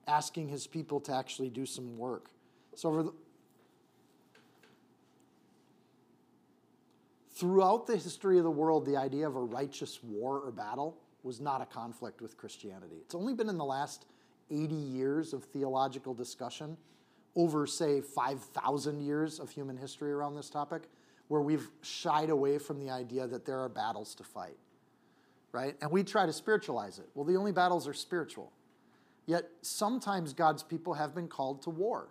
[0.07, 2.29] asking his people to actually do some work.
[2.75, 3.11] So, over
[7.35, 11.41] throughout the history of the world, the idea of a righteous war or battle was
[11.41, 12.95] not a conflict with Christianity.
[13.01, 14.05] It's only been in the last
[14.49, 16.77] 80 years of theological discussion
[17.35, 20.83] over, say, 5,000 years of human history around this topic,
[21.27, 24.57] where we've shied away from the idea that there are battles to fight,
[25.51, 25.75] right?
[25.81, 27.09] And we try to spiritualize it.
[27.15, 28.53] Well, the only battles are spiritual.
[29.25, 32.09] Yet sometimes God's people have been called to war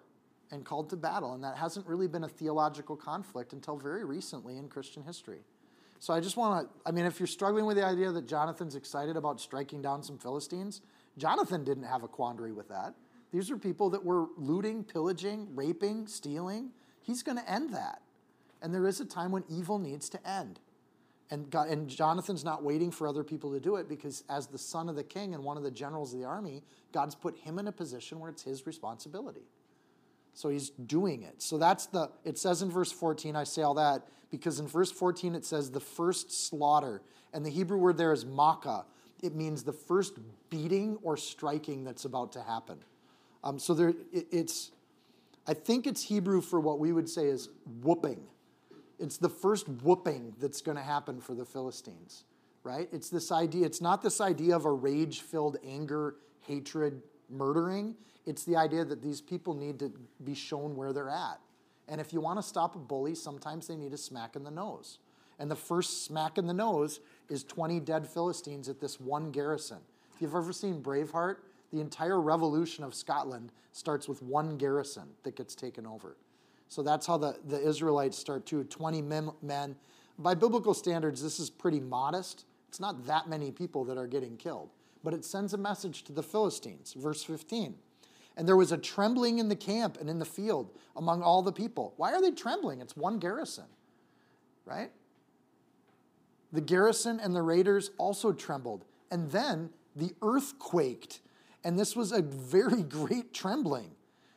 [0.55, 4.57] and called to battle, and that hasn't really been a theological conflict until very recently
[4.57, 5.41] in Christian history.
[5.99, 8.75] So I just want to, I mean, if you're struggling with the idea that Jonathan's
[8.75, 10.81] excited about striking down some Philistines,
[11.19, 12.95] Jonathan didn't have a quandary with that.
[13.33, 16.71] These are people that were looting, pillaging, raping, stealing.
[17.03, 18.01] He's going to end that.
[18.63, 20.61] And there is a time when evil needs to end.
[21.31, 24.59] And, God, and Jonathan's not waiting for other people to do it because, as the
[24.59, 26.63] son of the king and one of the generals of the army,
[26.93, 29.49] God's put him in a position where it's his responsibility.
[30.35, 31.41] So he's doing it.
[31.41, 34.91] So that's the, it says in verse 14, I say all that because in verse
[34.91, 37.01] 14 it says the first slaughter.
[37.33, 38.85] And the Hebrew word there is makkah.
[39.23, 40.19] It means the first
[40.51, 42.79] beating or striking that's about to happen.
[43.45, 44.73] Um, so there, it, it's,
[45.47, 47.49] I think it's Hebrew for what we would say is
[47.83, 48.21] whooping.
[48.99, 52.25] It's the first whooping that's going to happen for the Philistines,
[52.65, 52.89] right?
[52.93, 57.95] It's this idea, it's not this idea of a rage filled anger, hatred, murdering.
[58.27, 59.93] It's the idea that these people need to
[60.25, 61.41] be shown where they're at.
[61.89, 64.51] And if you want to stop a bully, sometimes they need a smack in the
[64.51, 64.99] nose.
[65.39, 69.79] And the first smack in the nose is 20 dead Philistines at this one garrison.
[70.15, 71.37] If you've ever seen Braveheart,
[71.73, 76.17] the entire revolution of Scotland starts with one garrison that gets taken over.
[76.69, 79.77] So that's how the, the Israelites start too 20 men, men.
[80.19, 82.45] By biblical standards, this is pretty modest.
[82.69, 84.71] It's not that many people that are getting killed,
[85.03, 86.95] but it sends a message to the Philistines.
[86.95, 87.75] Verse 15.
[88.37, 91.53] And there was a trembling in the camp and in the field among all the
[91.53, 91.95] people.
[91.97, 92.81] Why are they trembling?
[92.81, 93.67] It's one garrison,
[94.65, 94.91] right?
[96.53, 98.85] The garrison and the raiders also trembled.
[99.11, 101.21] And then the earth quaked.
[101.63, 103.93] And this was a very great trembling.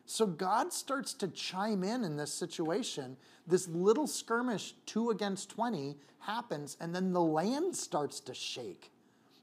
[0.05, 3.17] So God starts to chime in in this situation.
[3.45, 8.91] This little skirmish, two against 20, happens, and then the land starts to shake.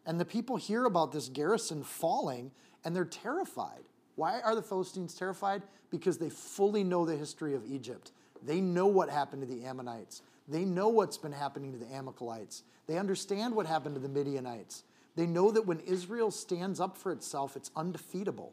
[0.06, 2.50] And the people hear about this garrison falling,
[2.84, 3.84] and they're terrified.
[4.16, 5.62] Why are the Philistines terrified?
[5.90, 8.12] Because they fully know the history of Egypt.
[8.42, 10.22] They know what happened to the Ammonites.
[10.48, 12.62] They know what's been happening to the Amalekites.
[12.86, 14.84] They understand what happened to the Midianites.
[15.16, 18.52] They know that when Israel stands up for itself, it's undefeatable.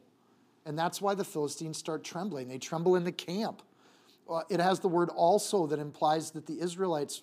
[0.64, 2.48] And that's why the Philistines start trembling.
[2.48, 3.62] They tremble in the camp.
[4.30, 7.22] Uh, it has the word also that implies that the Israelites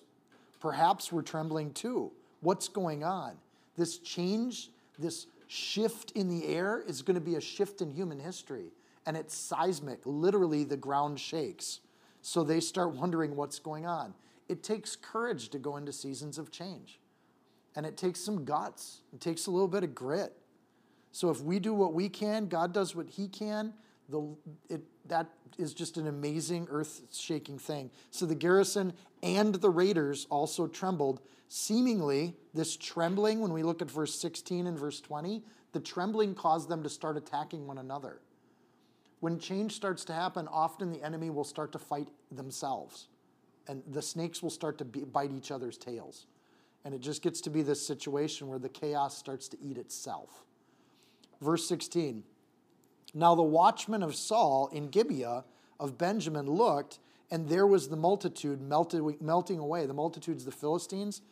[0.60, 2.12] perhaps were trembling too.
[2.40, 3.32] What's going on?
[3.76, 8.20] This change, this shift in the air is going to be a shift in human
[8.20, 8.70] history.
[9.04, 9.98] And it's seismic.
[10.04, 11.80] Literally, the ground shakes.
[12.22, 14.14] So they start wondering what's going on.
[14.48, 17.00] It takes courage to go into seasons of change.
[17.74, 20.32] And it takes some guts, it takes a little bit of grit.
[21.10, 23.72] So if we do what we can, God does what He can.
[24.08, 24.22] The,
[24.68, 27.90] it, that is just an amazing earth shaking thing.
[28.10, 31.20] So the garrison and the raiders also trembled.
[31.48, 35.42] Seemingly, this trembling, when we look at verse 16 and verse 20,
[35.72, 38.20] the trembling caused them to start attacking one another.
[39.20, 43.08] When change starts to happen, often the enemy will start to fight themselves,
[43.68, 46.26] and the snakes will start to be, bite each other's tails.
[46.84, 50.46] And it just gets to be this situation where the chaos starts to eat itself.
[51.42, 52.24] Verse 16
[53.14, 55.44] Now the watchman of Saul in Gibeah
[55.78, 56.98] of Benjamin looked,
[57.30, 59.86] and there was the multitude melted, melting away.
[59.86, 61.22] The multitude's the Philistines,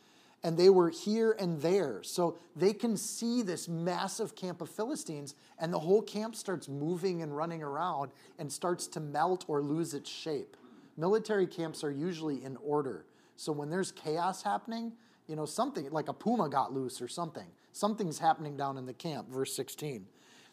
[0.42, 2.02] and they were here and there.
[2.02, 7.22] So they can see this massive camp of Philistines, and the whole camp starts moving
[7.22, 10.56] and running around and starts to melt or lose its shape.
[10.96, 13.04] Military camps are usually in order.
[13.36, 14.92] So when there's chaos happening,
[15.28, 17.46] you know, something like a puma got loose or something.
[17.72, 20.06] Something's happening down in the camp, verse 16.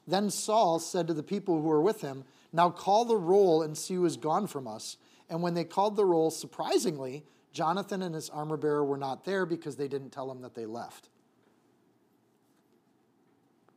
[0.07, 3.77] Then Saul said to the people who were with him, Now call the roll and
[3.77, 4.97] see who is gone from us.
[5.29, 9.45] And when they called the roll, surprisingly, Jonathan and his armor bearer were not there
[9.45, 11.09] because they didn't tell him that they left.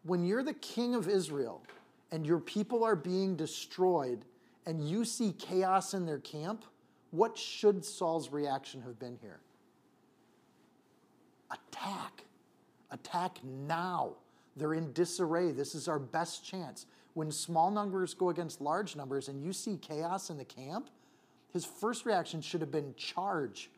[0.03, 1.63] When you're the king of Israel
[2.11, 4.25] and your people are being destroyed
[4.67, 6.65] and you see chaos in their camp,
[7.11, 9.41] what should Saul's reaction have been here?
[11.51, 12.25] Attack.
[12.91, 14.13] Attack now.
[14.59, 15.53] They're in disarray.
[15.53, 16.87] This is our best chance.
[17.15, 20.91] When small numbers go against large numbers and you see chaos in the camp,
[21.53, 23.71] his first reaction should have been charge.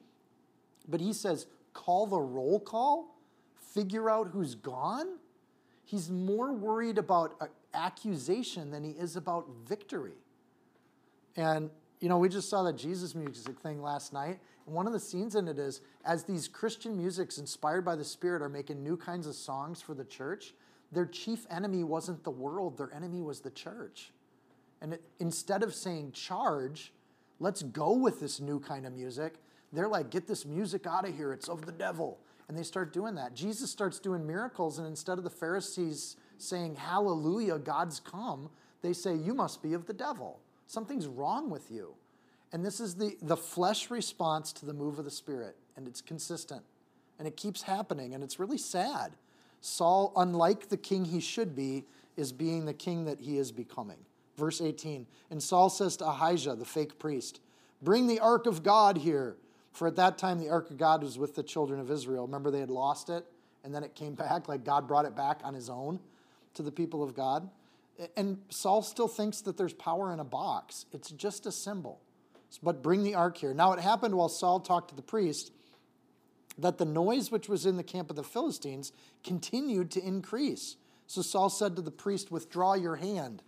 [0.88, 3.16] But he says, call the roll call,
[3.74, 5.18] figure out who's gone.
[5.84, 10.18] He's more worried about accusation than he is about victory.
[11.36, 14.38] And, you know, we just saw that Jesus music thing last night.
[14.66, 18.04] And one of the scenes in it is as these Christian musics inspired by the
[18.04, 20.54] Spirit are making new kinds of songs for the church,
[20.92, 24.12] their chief enemy wasn't the world, their enemy was the church.
[24.80, 26.92] And it, instead of saying charge,
[27.38, 29.34] let's go with this new kind of music.
[29.72, 31.32] They're like, get this music out of here.
[31.32, 32.18] It's of the devil.
[32.48, 33.34] And they start doing that.
[33.34, 38.50] Jesus starts doing miracles, and instead of the Pharisees saying, Hallelujah, God's come,
[38.82, 40.40] they say, You must be of the devil.
[40.66, 41.94] Something's wrong with you.
[42.52, 46.00] And this is the, the flesh response to the move of the Spirit, and it's
[46.00, 46.62] consistent.
[47.18, 49.12] And it keeps happening, and it's really sad.
[49.60, 51.84] Saul, unlike the king he should be,
[52.16, 53.98] is being the king that he is becoming.
[54.36, 57.40] Verse 18 And Saul says to Ahijah, the fake priest,
[57.82, 59.36] Bring the ark of God here.
[59.72, 62.26] For at that time, the ark of God was with the children of Israel.
[62.26, 63.24] Remember, they had lost it,
[63.62, 66.00] and then it came back, like God brought it back on his own
[66.54, 67.48] to the people of God.
[68.16, 72.00] And Saul still thinks that there's power in a box, it's just a symbol.
[72.64, 73.54] But bring the ark here.
[73.54, 75.52] Now, it happened while Saul talked to the priest
[76.60, 78.92] that the noise which was in the camp of the Philistines
[79.24, 80.76] continued to increase.
[81.06, 83.42] So Saul said to the priest, Withdraw your hand.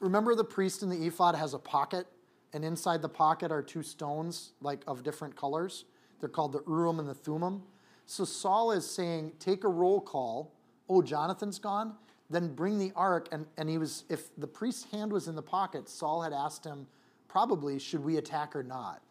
[0.00, 2.06] Remember, the priest in the ephod has a pocket,
[2.52, 5.84] and inside the pocket are two stones, like of different colors.
[6.20, 7.62] They're called the Urim and the Thummim.
[8.04, 10.52] So Saul is saying, Take a roll call.
[10.88, 11.94] Oh, Jonathan's gone?
[12.28, 13.28] Then bring the ark.
[13.32, 16.64] And, and he was, if the priest's hand was in the pocket, Saul had asked
[16.64, 16.86] him,
[17.28, 19.02] probably, should we attack or not?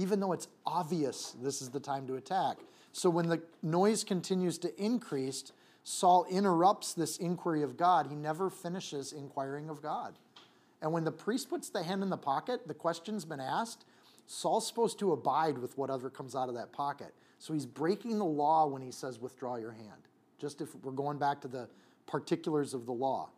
[0.00, 2.56] Even though it's obvious this is the time to attack.
[2.92, 5.52] So when the noise continues to increase,
[5.84, 8.06] Saul interrupts this inquiry of God.
[8.06, 10.14] He never finishes inquiring of God.
[10.80, 13.84] And when the priest puts the hand in the pocket, the question's been asked.
[14.26, 17.12] Saul's supposed to abide with whatever comes out of that pocket.
[17.38, 20.08] So he's breaking the law when he says, withdraw your hand.
[20.38, 21.68] Just if we're going back to the
[22.06, 23.28] particulars of the law.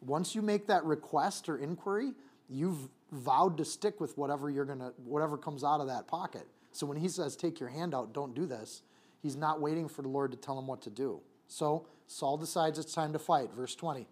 [0.00, 2.12] Once you make that request or inquiry,
[2.52, 6.46] you've vowed to stick with whatever you're gonna whatever comes out of that pocket.
[6.72, 8.82] So when he says take your hand out, don't do this,
[9.22, 11.20] he's not waiting for the Lord to tell him what to do.
[11.48, 13.50] So Saul decides it's time to fight.
[13.54, 14.06] Verse 20.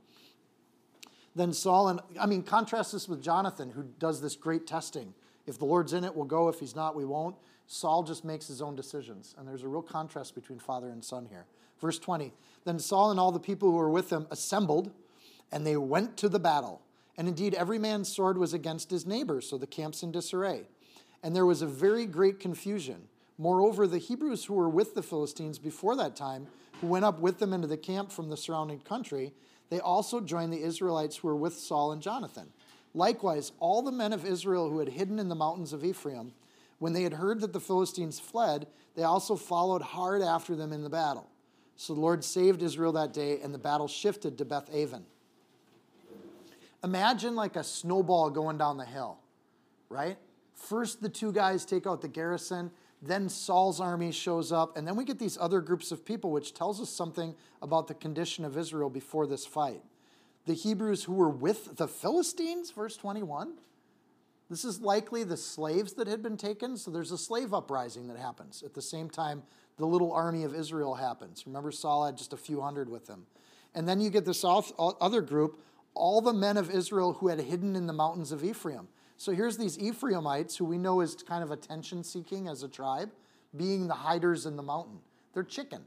[1.35, 5.15] Then Saul and I mean contrast this with Jonathan who does this great testing.
[5.47, 6.49] If the Lord's in it, we'll go.
[6.49, 7.37] If he's not, we won't.
[7.67, 9.35] Saul just makes his own decisions.
[9.39, 11.47] And there's a real contrast between father and son here.
[11.81, 12.33] Verse 20.
[12.65, 14.91] Then Saul and all the people who were with him assembled,
[15.51, 16.83] and they went to the battle.
[17.21, 20.63] And indeed, every man's sword was against his neighbor, so the camp's in disarray.
[21.23, 23.09] And there was a very great confusion.
[23.37, 26.47] Moreover, the Hebrews who were with the Philistines before that time,
[26.81, 29.35] who went up with them into the camp from the surrounding country,
[29.69, 32.49] they also joined the Israelites who were with Saul and Jonathan.
[32.95, 36.33] Likewise, all the men of Israel who had hidden in the mountains of Ephraim,
[36.79, 40.85] when they had heard that the Philistines fled, they also followed hard after them in
[40.85, 41.29] the battle.
[41.77, 45.05] So the Lord saved Israel that day, and the battle shifted to Beth Aven.
[46.83, 49.19] Imagine like a snowball going down the hill,
[49.89, 50.17] right?
[50.55, 52.71] First, the two guys take out the garrison,
[53.03, 56.55] then Saul's army shows up, and then we get these other groups of people, which
[56.55, 59.83] tells us something about the condition of Israel before this fight.
[60.47, 63.55] The Hebrews who were with the Philistines, verse 21.
[64.49, 68.17] This is likely the slaves that had been taken, so there's a slave uprising that
[68.17, 68.63] happens.
[68.63, 69.45] At the same time,
[69.77, 71.45] the little army of Israel happens.
[71.47, 73.27] Remember, Saul had just a few hundred with him.
[73.75, 75.63] And then you get this other group
[75.95, 78.89] all the men of Israel who had hidden in the mountains of Ephraim.
[79.17, 83.11] So here's these Ephraimites who we know is kind of attention seeking as a tribe,
[83.57, 85.01] being the hiders in the mountain.
[85.35, 85.83] They're chicken.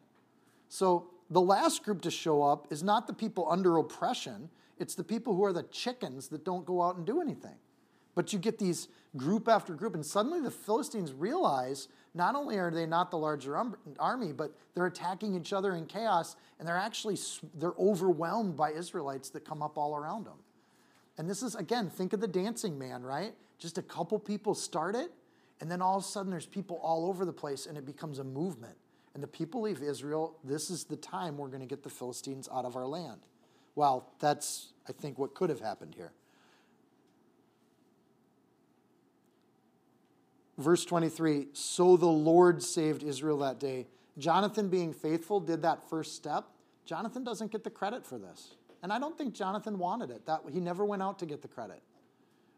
[0.69, 5.03] So the last group to show up is not the people under oppression, it's the
[5.03, 7.55] people who are the chickens that don't go out and do anything.
[8.15, 8.87] But you get these
[9.17, 13.57] group after group, and suddenly the Philistines realize not only are they not the larger
[13.57, 17.17] um, army, but they're attacking each other in chaos, and they're actually
[17.55, 20.37] they're overwhelmed by Israelites that come up all around them.
[21.17, 23.33] And this is again, think of the dancing man, right?
[23.57, 25.11] Just a couple people start it,
[25.61, 28.19] and then all of a sudden there's people all over the place, and it becomes
[28.19, 28.75] a movement.
[29.13, 32.49] And the people of Israel, this is the time we're going to get the Philistines
[32.51, 33.21] out of our land.
[33.75, 36.11] Well, that's I think what could have happened here.
[40.57, 43.87] Verse 23 So the Lord saved Israel that day.
[44.17, 46.45] Jonathan, being faithful, did that first step.
[46.85, 48.55] Jonathan doesn't get the credit for this.
[48.83, 50.25] And I don't think Jonathan wanted it.
[50.25, 51.81] That, he never went out to get the credit.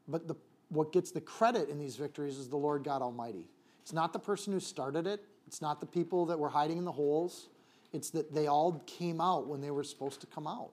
[0.08, 0.36] But the,
[0.70, 3.48] what gets the credit in these victories is the Lord God Almighty.
[3.82, 6.86] It's not the person who started it, it's not the people that were hiding in
[6.86, 7.50] the holes.
[7.94, 10.72] It's that they all came out when they were supposed to come out.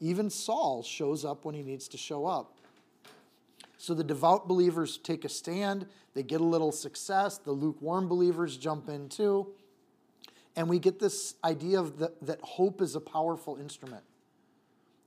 [0.00, 2.57] Even Saul shows up when he needs to show up.
[3.78, 8.56] So the devout believers take a stand, they get a little success, the lukewarm believers
[8.56, 9.46] jump in too.
[10.56, 14.02] And we get this idea of the, that hope is a powerful instrument.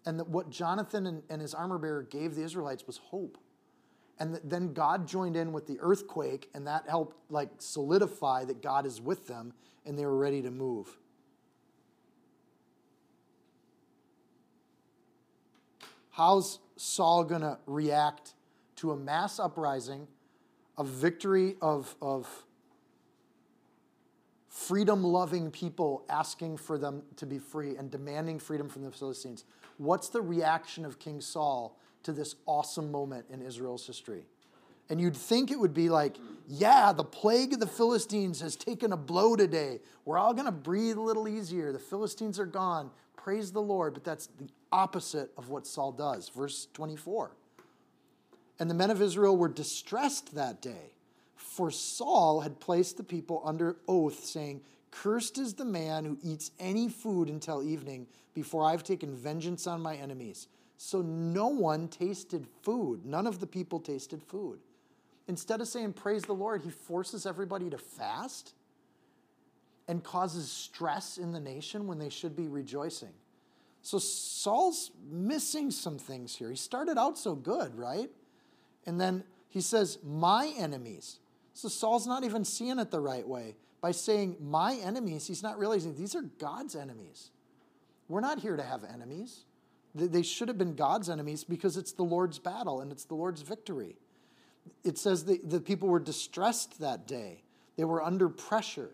[0.05, 3.37] And that what Jonathan and, and his armor bearer gave the Israelites was hope.
[4.17, 8.85] And then God joined in with the earthquake, and that helped like solidify that God
[8.85, 9.51] is with them,
[9.85, 10.97] and they were ready to move.
[16.11, 18.33] How's Saul going to react
[18.81, 20.07] to a mass uprising,
[20.75, 22.27] a victory of, of
[24.49, 29.45] freedom loving people asking for them to be free and demanding freedom from the Philistines.
[29.77, 34.25] What's the reaction of King Saul to this awesome moment in Israel's history?
[34.89, 36.17] And you'd think it would be like,
[36.47, 39.79] yeah, the plague of the Philistines has taken a blow today.
[40.05, 41.71] We're all going to breathe a little easier.
[41.71, 42.89] The Philistines are gone.
[43.15, 46.29] praise the Lord, but that's the opposite of what Saul does.
[46.29, 47.35] Verse 24.
[48.61, 50.91] And the men of Israel were distressed that day,
[51.35, 56.51] for Saul had placed the people under oath, saying, Cursed is the man who eats
[56.59, 58.05] any food until evening
[58.35, 60.47] before I've taken vengeance on my enemies.
[60.77, 63.03] So no one tasted food.
[63.03, 64.59] None of the people tasted food.
[65.27, 68.53] Instead of saying, Praise the Lord, he forces everybody to fast
[69.87, 73.13] and causes stress in the nation when they should be rejoicing.
[73.81, 76.51] So Saul's missing some things here.
[76.51, 78.11] He started out so good, right?
[78.85, 81.19] And then he says, My enemies.
[81.53, 83.55] So Saul's not even seeing it the right way.
[83.81, 87.31] By saying my enemies, he's not realizing these are God's enemies.
[88.07, 89.45] We're not here to have enemies.
[89.93, 93.41] They should have been God's enemies because it's the Lord's battle and it's the Lord's
[93.41, 93.97] victory.
[94.83, 97.43] It says the, the people were distressed that day,
[97.77, 98.91] they were under pressure.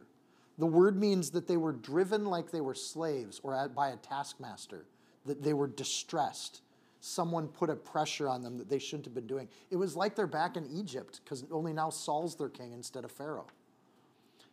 [0.59, 4.85] The word means that they were driven like they were slaves or by a taskmaster,
[5.25, 6.61] that they were distressed.
[6.99, 9.47] Someone put a pressure on them that they shouldn't have been doing.
[9.69, 13.11] It was like they're back in Egypt because only now Saul's their king instead of
[13.11, 13.47] Pharaoh.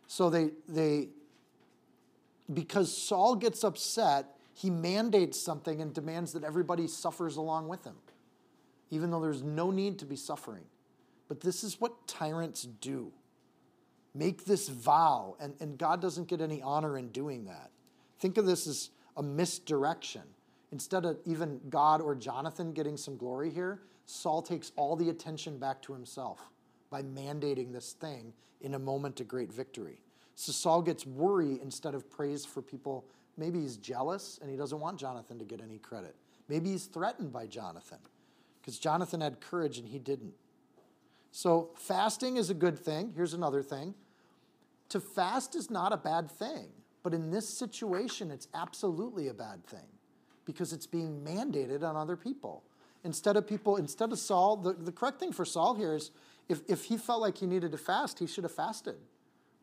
[0.07, 1.09] So they, they,
[2.53, 7.95] because Saul gets upset, he mandates something and demands that everybody suffers along with him,
[8.91, 10.63] even though there's no need to be suffering.
[11.27, 13.11] But this is what tyrants do
[14.15, 17.69] make this vow, and, and God doesn't get any honor in doing that.
[18.17, 20.23] Think of this as a misdirection.
[20.71, 25.57] Instead of even God or Jonathan getting some glory here, Saul takes all the attention
[25.57, 26.49] back to himself
[26.89, 29.99] by mandating this thing in a moment of great victory.
[30.35, 33.05] So Saul gets worry instead of praise for people.
[33.37, 36.15] Maybe he's jealous and he doesn't want Jonathan to get any credit.
[36.47, 37.99] Maybe he's threatened by Jonathan
[38.61, 40.33] because Jonathan had courage and he didn't.
[41.31, 43.13] So fasting is a good thing.
[43.15, 43.93] Here's another thing
[44.89, 46.67] to fast is not a bad thing,
[47.01, 49.87] but in this situation, it's absolutely a bad thing
[50.45, 52.63] because it's being mandated on other people.
[53.03, 56.11] Instead of people, instead of Saul, the, the correct thing for Saul here is
[56.49, 58.95] if, if he felt like he needed to fast, he should have fasted.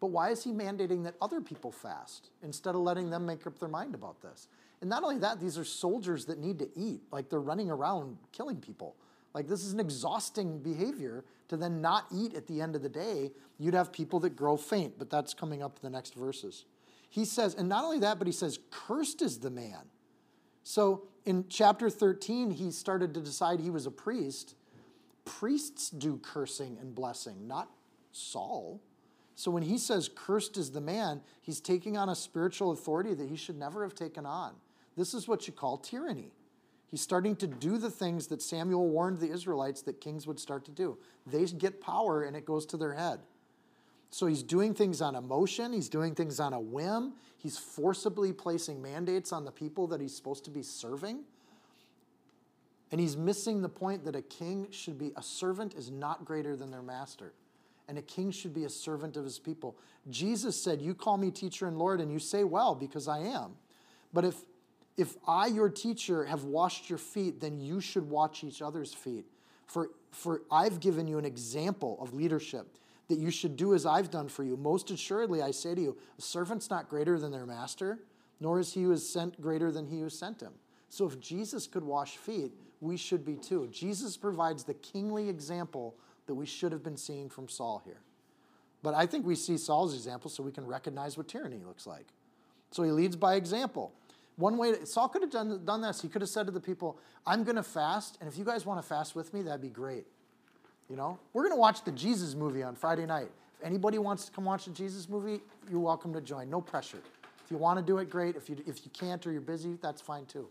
[0.01, 3.59] But why is he mandating that other people fast instead of letting them make up
[3.59, 4.49] their mind about this?
[4.81, 7.03] And not only that, these are soldiers that need to eat.
[7.13, 8.97] Like they're running around killing people.
[9.33, 12.89] Like this is an exhausting behavior to then not eat at the end of the
[12.89, 13.31] day.
[13.59, 16.65] You'd have people that grow faint, but that's coming up in the next verses.
[17.09, 19.85] He says, and not only that, but he says, cursed is the man.
[20.63, 24.55] So in chapter 13, he started to decide he was a priest.
[25.25, 27.71] Priests do cursing and blessing, not
[28.13, 28.81] Saul.
[29.35, 33.29] So when he says cursed is the man, he's taking on a spiritual authority that
[33.29, 34.55] he should never have taken on.
[34.97, 36.33] This is what you call tyranny.
[36.87, 40.67] He's starting to do the things that Samuel warned the Israelites that kings would start
[40.67, 40.99] to do.
[41.27, 43.21] They get power and it goes to their head.
[44.13, 48.83] So he's doing things on emotion, he's doing things on a whim, he's forcibly placing
[48.83, 51.21] mandates on the people that he's supposed to be serving.
[52.91, 56.55] And he's missing the point that a king should be, a servant is not greater
[56.57, 57.33] than their master.
[57.89, 59.79] And a king should be a servant of his people.
[60.11, 63.55] Jesus said, You call me teacher and Lord, and you say, Well, because I am.
[64.13, 64.37] But if
[64.99, 69.25] if I, your teacher, have washed your feet, then you should watch each other's feet.
[69.67, 72.77] For, for I've given you an example of leadership
[73.09, 74.57] that you should do as I've done for you.
[74.57, 77.99] Most assuredly, I say to you, a servant's not greater than their master,
[78.41, 80.53] nor is he who is sent greater than he who sent him.
[80.89, 83.69] So if Jesus could wash feet, we should be too.
[83.71, 85.95] Jesus provides the kingly example
[86.27, 88.01] that we should have been seeing from Saul here.
[88.83, 92.07] But I think we see Saul's example so we can recognize what tyranny looks like.
[92.73, 93.93] So he leads by example.
[94.37, 96.01] One way, to, Saul could have done, done this.
[96.01, 98.67] He could have said to the people, I'm going to fast, and if you guys
[98.67, 100.07] want to fast with me, that'd be great.
[100.89, 103.29] You know, we're going to watch the Jesus movie on Friday night.
[103.59, 106.51] If anybody wants to come watch the Jesus movie, you're welcome to join.
[106.51, 106.99] No pressure.
[107.45, 108.37] If you want to do it, great.
[108.37, 110.49] If you, if you can't or you're busy, that's fine too.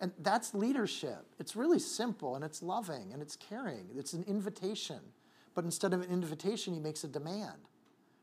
[0.00, 1.24] And that's leadership.
[1.38, 3.86] It's really simple and it's loving and it's caring.
[3.96, 4.98] It's an invitation.
[5.54, 7.68] But instead of an invitation, he makes a demand.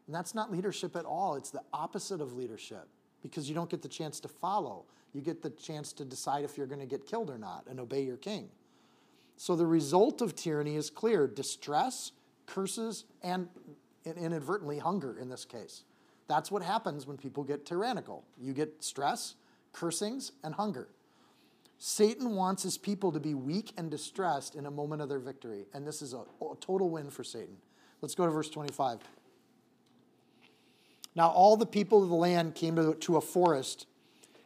[0.07, 1.35] And that's not leadership at all.
[1.35, 2.87] It's the opposite of leadership
[3.21, 4.85] because you don't get the chance to follow.
[5.13, 7.79] You get the chance to decide if you're going to get killed or not and
[7.79, 8.49] obey your king.
[9.39, 12.11] So the result of tyranny is clear distress,
[12.45, 13.47] curses, and
[14.03, 15.85] inadvertently hunger in this case.
[16.27, 18.25] That's what happens when people get tyrannical.
[18.37, 19.35] You get stress,
[19.71, 20.89] cursings, and hunger.
[21.77, 25.67] Satan wants his people to be weak and distressed in a moment of their victory,
[25.73, 27.55] and this is a, a total win for Satan.
[28.01, 28.99] Let's go to verse 25.
[31.15, 33.87] Now all the people of the land came to, to a forest,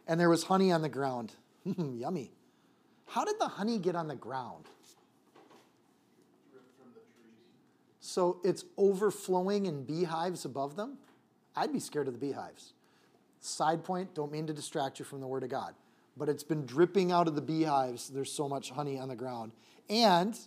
[0.08, 1.34] and there was honey on the ground.
[1.66, 2.32] Yummy.
[3.08, 4.66] How did the honey get on the ground?
[8.06, 10.98] So it's overflowing in beehives above them?
[11.56, 12.74] I'd be scared of the beehives.
[13.40, 15.74] Side point, don't mean to distract you from the Word of God.
[16.16, 18.10] but it's been dripping out of the beehives.
[18.10, 19.52] There's so much honey on the ground.
[19.90, 20.38] And,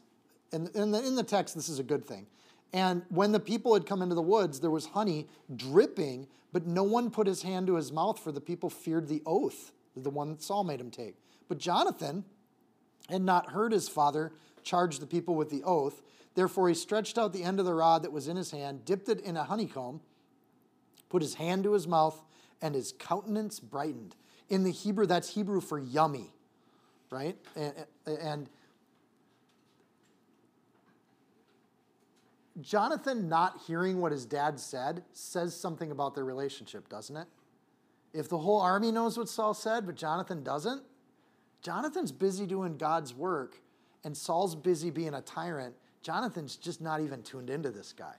[0.52, 2.26] in, the, in the text, this is a good thing.
[2.72, 6.82] And when the people had come into the woods, there was honey dripping, but no
[6.82, 10.30] one put his hand to his mouth, for the people feared the oath, the one
[10.30, 11.16] that Saul made him take.
[11.48, 12.24] But Jonathan
[13.08, 14.32] had not heard his father
[14.62, 16.02] charge the people with the oath.
[16.36, 19.08] Therefore, he stretched out the end of the rod that was in his hand, dipped
[19.08, 20.00] it in a honeycomb,
[21.08, 22.22] put his hand to his mouth,
[22.62, 24.14] and his countenance brightened.
[24.48, 26.30] In the Hebrew, that's Hebrew for yummy,
[27.10, 27.36] right?
[27.56, 27.74] And,
[28.06, 28.50] and
[32.60, 37.26] Jonathan not hearing what his dad said says something about their relationship, doesn't it?
[38.12, 40.82] If the whole army knows what Saul said, but Jonathan doesn't,
[41.62, 43.60] Jonathan's busy doing God's work
[44.04, 45.74] and Saul's busy being a tyrant.
[46.06, 48.14] Jonathan's just not even tuned into this guy.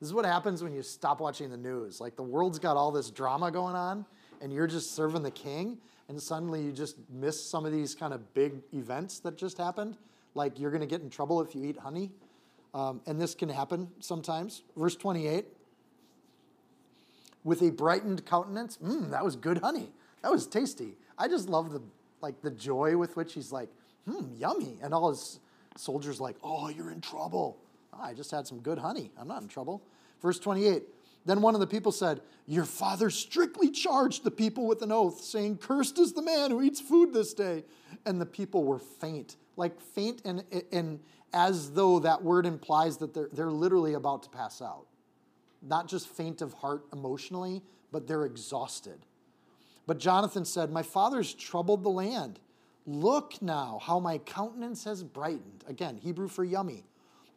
[0.00, 2.00] This is what happens when you stop watching the news.
[2.00, 4.04] Like the world's got all this drama going on,
[4.40, 8.12] and you're just serving the king, and suddenly you just miss some of these kind
[8.12, 9.98] of big events that just happened.
[10.34, 12.10] Like you're going to get in trouble if you eat honey.
[12.74, 14.64] Um, and this can happen sometimes.
[14.76, 15.46] Verse 28
[17.44, 19.92] with a brightened countenance, mmm, that was good honey.
[20.22, 20.96] That was tasty.
[21.16, 21.82] I just love the
[22.20, 23.68] like the joy with which he's like,
[24.08, 24.80] hmm, yummy.
[24.82, 25.38] And all his
[25.76, 27.58] soldiers like, oh, you're in trouble.
[27.92, 29.10] Oh, I just had some good honey.
[29.18, 29.82] I'm not in trouble.
[30.20, 30.82] Verse 28.
[31.24, 35.20] Then one of the people said, Your father strictly charged the people with an oath,
[35.20, 37.64] saying, Cursed is the man who eats food this day.
[38.06, 41.00] And the people were faint, like faint, and, and
[41.32, 44.86] as though that word implies that they're, they're literally about to pass out.
[45.62, 47.62] Not just faint of heart emotionally,
[47.92, 49.06] but they're exhausted.
[49.86, 52.40] But Jonathan said, My father's troubled the land.
[52.86, 55.64] Look now how my countenance has brightened.
[55.68, 56.84] Again, Hebrew for yummy,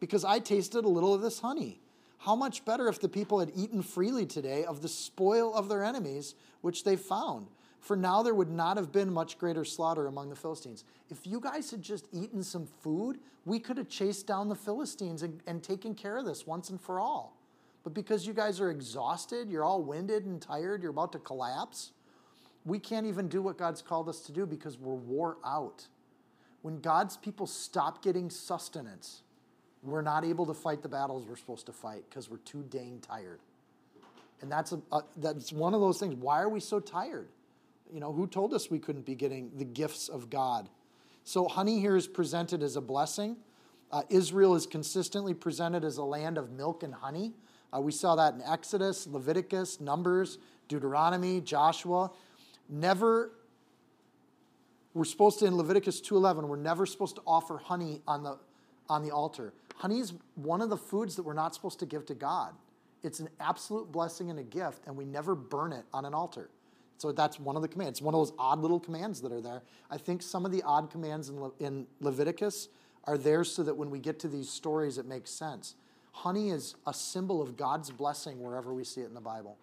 [0.00, 1.80] because I tasted a little of this honey.
[2.18, 5.84] How much better if the people had eaten freely today of the spoil of their
[5.84, 7.46] enemies, which they found.
[7.78, 10.82] For now there would not have been much greater slaughter among the Philistines.
[11.08, 15.22] If you guys had just eaten some food, we could have chased down the Philistines
[15.22, 17.36] and, and taken care of this once and for all.
[17.84, 21.92] But because you guys are exhausted, you're all winded and tired, you're about to collapse,
[22.66, 25.86] we can't even do what God's called us to do because we're wore out.
[26.62, 29.22] When God's people stop getting sustenance,
[29.84, 32.98] we're not able to fight the battles we're supposed to fight because we're too dang
[33.00, 33.38] tired.
[34.42, 36.16] And that's, a, a, that's one of those things.
[36.16, 37.28] Why are we so tired?
[37.92, 40.68] You know, who told us we couldn't be getting the gifts of God?
[41.22, 43.36] So, honey here is presented as a blessing.
[43.92, 47.32] Uh, Israel is consistently presented as a land of milk and honey.
[47.74, 50.38] Uh, we saw that in Exodus, Leviticus, Numbers,
[50.68, 52.10] Deuteronomy, Joshua.
[52.68, 53.32] Never,
[54.94, 58.38] we're supposed to, in Leviticus 2.11, we're never supposed to offer honey on the,
[58.88, 59.52] on the altar.
[59.76, 62.54] Honey is one of the foods that we're not supposed to give to God.
[63.02, 66.50] It's an absolute blessing and a gift, and we never burn it on an altar.
[66.98, 68.00] So that's one of the commands.
[68.00, 69.62] One of those odd little commands that are there.
[69.90, 72.68] I think some of the odd commands in, Le- in Leviticus
[73.04, 75.74] are there so that when we get to these stories, it makes sense.
[76.12, 79.58] Honey is a symbol of God's blessing wherever we see it in the Bible.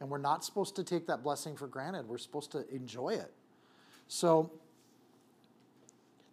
[0.00, 2.06] And we're not supposed to take that blessing for granted.
[2.06, 3.32] We're supposed to enjoy it.
[4.08, 4.52] So,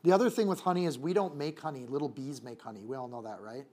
[0.03, 1.85] the other thing with honey is we don't make honey.
[1.85, 2.83] Little bees make honey.
[2.83, 3.65] We all know that, right?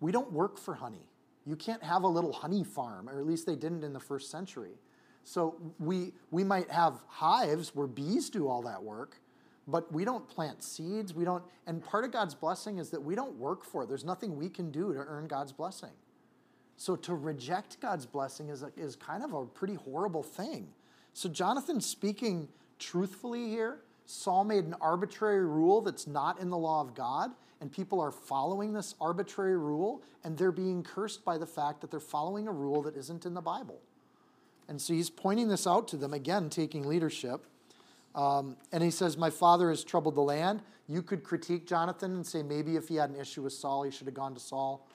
[0.00, 1.08] We don't work for honey.
[1.46, 4.30] You can't have a little honey farm, or at least they didn't in the first
[4.30, 4.72] century.
[5.22, 9.20] So we, we might have hives where bees do all that work,
[9.68, 11.14] but we don't plant seeds.
[11.14, 13.88] We don't, and part of God's blessing is that we don't work for it.
[13.88, 15.90] There's nothing we can do to earn God's blessing.
[16.76, 20.68] So to reject God's blessing is, a, is kind of a pretty horrible thing.
[21.14, 22.48] So Jonathan's speaking
[22.78, 23.78] truthfully here.
[24.04, 28.12] Saul made an arbitrary rule that's not in the law of God, and people are
[28.12, 32.52] following this arbitrary rule, and they're being cursed by the fact that they're following a
[32.52, 33.80] rule that isn't in the Bible.
[34.68, 37.46] And so he's pointing this out to them, again, taking leadership.
[38.14, 40.62] Um, and he says, My father has troubled the land.
[40.88, 43.90] You could critique Jonathan and say maybe if he had an issue with Saul, he
[43.90, 44.86] should have gone to Saul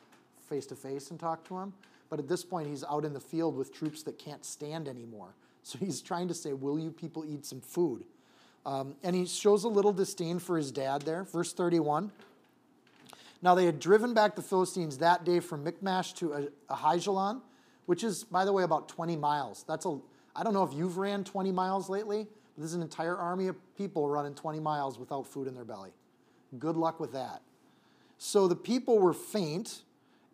[0.56, 1.74] face to face and talk to him.
[2.10, 5.30] But at this point, he's out in the field with troops that can't stand anymore.
[5.64, 8.04] So he's trying to say, Will you people eat some food?
[8.66, 11.24] Um, and he shows a little disdain for his dad there.
[11.26, 12.12] Verse 31.
[13.44, 17.42] Now they had driven back the Philistines that day from Michmash to Aijalon
[17.86, 19.66] which is, by the way, about 20 miles.
[19.68, 20.00] That's a,
[20.34, 23.58] I don't know if you've ran 20 miles lately, but there's an entire army of
[23.76, 25.92] people running 20 miles without food in their belly.
[26.58, 27.42] Good luck with that.
[28.18, 29.82] So the people were faint,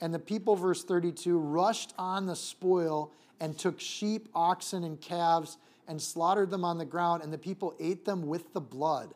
[0.02, 5.58] and the people, verse 32, rushed on the spoil and took sheep, oxen, and calves
[5.88, 9.14] and slaughtered them on the ground, and the people ate them with the blood.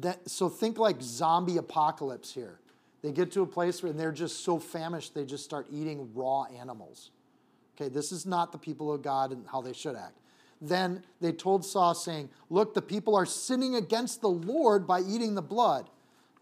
[0.00, 2.58] That, so think like zombie apocalypse here.
[3.02, 6.44] They get to a place where they're just so famished, they just start eating raw
[6.44, 7.10] animals.
[7.76, 10.18] Okay, this is not the people of God and how they should act.
[10.60, 15.34] then they told Saul, saying, Look, the people are sinning against the Lord by eating
[15.34, 15.90] the blood.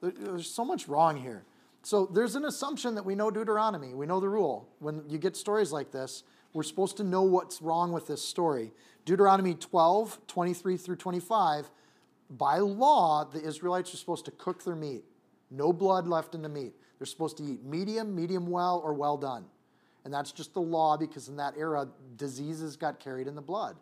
[0.02, 1.44] There's so much wrong here.
[1.82, 4.68] So there's an assumption that we know Deuteronomy, we know the rule.
[4.80, 8.72] When you get stories like this, we're supposed to know what's wrong with this story.
[9.04, 11.70] Deuteronomy 12, 23 through 25,
[12.30, 15.04] by law, the Israelites are supposed to cook their meat.
[15.50, 16.74] No blood left in the meat.
[16.98, 19.46] They're supposed to eat medium, medium well, or well done.
[20.04, 23.76] And that's just the law because in that era, diseases got carried in the blood.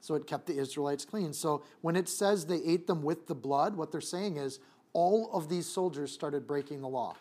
[0.00, 1.32] So it kept the Israelites clean.
[1.32, 4.58] So when it says they ate them with the blood, what they're saying is
[4.92, 7.16] all of these soldiers started breaking the law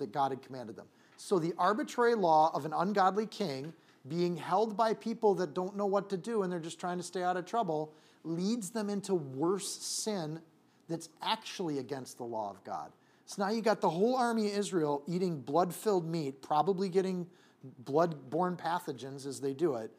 [0.00, 0.86] that God had commanded them.
[1.16, 3.72] So the arbitrary law of an ungodly king
[4.08, 7.04] being held by people that don't know what to do and they're just trying to
[7.04, 7.92] stay out of trouble
[8.24, 10.40] leads them into worse sin
[10.88, 12.90] that's actually against the law of God.
[13.26, 17.26] So now you got the whole army of Israel eating blood filled meat, probably getting
[17.62, 19.92] blood borne pathogens as they do it.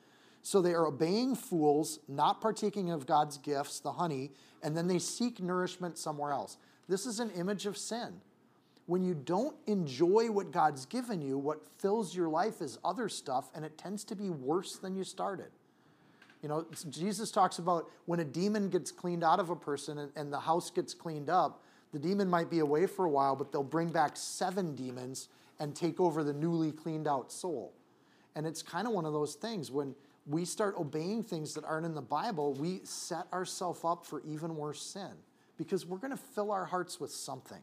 [0.43, 4.32] So they are obeying fools, not partaking of God's gifts, the honey,
[4.64, 6.58] and then they seek nourishment somewhere else.
[6.89, 8.22] This is an image of sin.
[8.92, 13.50] When you don't enjoy what God's given you, what fills your life is other stuff,
[13.56, 15.48] and it tends to be worse than you started.
[16.44, 20.12] You know, Jesus talks about when a demon gets cleaned out of a person and,
[20.18, 21.64] and the house gets cleaned up,
[21.94, 25.30] the demon might be away for a while, but they'll bring back seven demons
[25.62, 27.72] and take over the newly cleaned out soul.
[28.36, 31.86] And it's kind of one of those things when we start obeying things that aren't
[31.86, 35.14] in the Bible, we set ourselves up for even worse sin
[35.58, 37.62] because we're going to fill our hearts with something.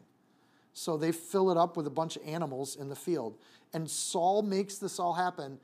[0.79, 3.37] So they fill it up with a bunch of animals in the field.
[3.73, 5.59] And Saul makes this all happen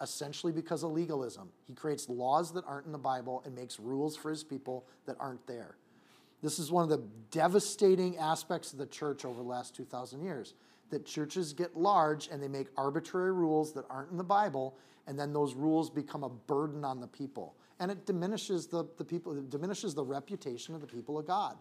[0.00, 1.50] essentially because of legalism.
[1.68, 5.14] He creates laws that aren't in the Bible and makes rules for his people that
[5.20, 5.76] aren't there.
[6.42, 10.54] This is one of the devastating aspects of the church over the last 2,000 years
[10.90, 15.16] that churches get large and they make arbitrary rules that aren't in the Bible, and
[15.16, 17.54] then those rules become a burden on the people.
[17.78, 21.56] And it diminishes the, the people, it diminishes the reputation of the people of God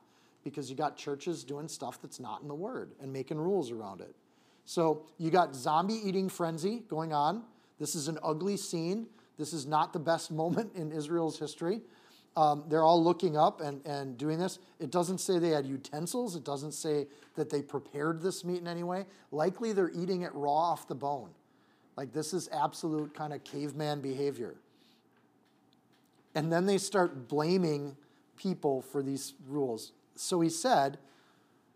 [0.45, 3.99] because you got churches doing stuff that's not in the Word and making rules around
[3.99, 4.15] it.
[4.63, 7.43] So you got zombie eating frenzy going on.
[7.79, 9.07] This is an ugly scene.
[9.37, 11.81] This is not the best moment in Israel's history.
[12.37, 14.59] Um, they're all looking up and, and doing this.
[14.79, 16.35] It doesn't say they had utensils.
[16.35, 19.05] It doesn't say that they prepared this meat in any way.
[19.31, 21.29] Likely they're eating it raw off the bone.
[21.95, 24.55] Like this is absolute kind of caveman behavior.
[26.35, 27.95] And then they start blaming
[28.35, 29.93] people for these rules.
[30.15, 30.97] So he said,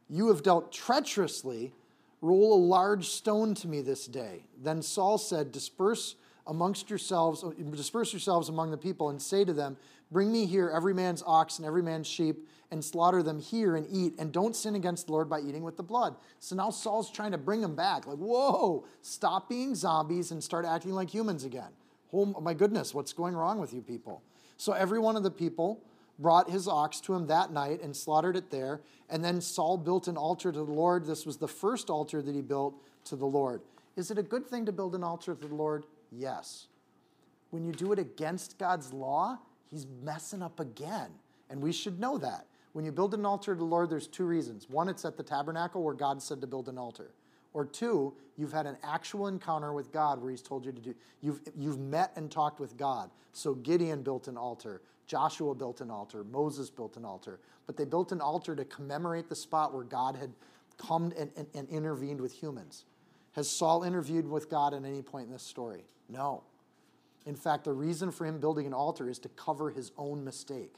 [0.09, 1.73] You have dealt treacherously.
[2.21, 4.43] Roll a large stone to me this day.
[4.61, 6.15] Then Saul said, Disperse
[6.47, 9.77] amongst yourselves, disperse yourselves among the people, and say to them,
[10.11, 13.87] Bring me here every man's ox and every man's sheep, and slaughter them here and
[13.91, 16.15] eat, and don't sin against the Lord by eating with the blood.
[16.39, 18.07] So now Saul's trying to bring them back.
[18.07, 21.69] Like, whoa, stop being zombies and start acting like humans again.
[22.11, 24.23] Oh my goodness, what's going wrong with you people?
[24.57, 25.81] So every one of the people
[26.19, 28.81] brought his ox to him that night and slaughtered it there.
[29.09, 31.05] And then Saul built an altar to the Lord.
[31.05, 33.61] This was the first altar that he built to the Lord.
[33.95, 35.85] Is it a good thing to build an altar to the Lord?
[36.11, 36.67] Yes.
[37.49, 39.39] When you do it against God's law,
[39.71, 41.09] he's messing up again.
[41.49, 42.45] And we should know that.
[42.73, 44.69] When you build an altar to the Lord, there's two reasons.
[44.69, 47.11] One, it's at the tabernacle where God said to build an altar.
[47.53, 50.93] Or two, you've had an actual encounter with God where he's told you to do.
[51.21, 53.09] You've, you've met and talked with God.
[53.33, 54.81] So Gideon built an altar.
[55.09, 56.23] Joshua built an altar.
[56.23, 57.39] Moses built an altar.
[57.65, 60.31] But they built an altar to commemorate the spot where God had
[60.77, 62.85] come and, and, and intervened with humans.
[63.33, 65.83] Has Saul interviewed with God at any point in this story?
[66.09, 66.43] No.
[67.25, 70.75] In fact, the reason for him building an altar is to cover his own mistake.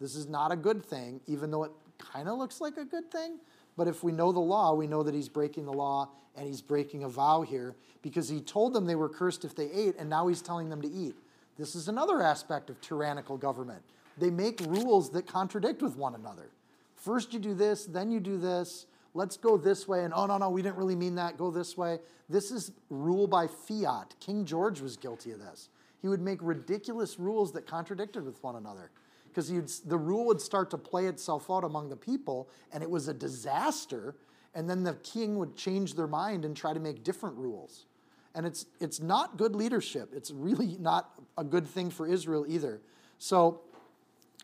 [0.00, 3.12] This is not a good thing, even though it kind of looks like a good
[3.12, 3.38] thing.
[3.76, 6.60] But if we know the law, we know that he's breaking the law and he's
[6.60, 10.10] breaking a vow here because he told them they were cursed if they ate, and
[10.10, 11.14] now he's telling them to eat.
[11.58, 13.82] This is another aspect of tyrannical government.
[14.18, 16.50] They make rules that contradict with one another.
[16.96, 18.86] First you do this, then you do this.
[19.14, 20.04] Let's go this way.
[20.04, 21.36] And oh, no, no, we didn't really mean that.
[21.36, 21.98] Go this way.
[22.28, 24.14] This is rule by fiat.
[24.20, 25.68] King George was guilty of this.
[26.00, 28.90] He would make ridiculous rules that contradicted with one another
[29.28, 33.08] because the rule would start to play itself out among the people, and it was
[33.08, 34.14] a disaster.
[34.54, 37.86] And then the king would change their mind and try to make different rules.
[38.34, 40.10] And it's, it's not good leadership.
[40.14, 42.80] It's really not a good thing for Israel either.
[43.18, 43.60] So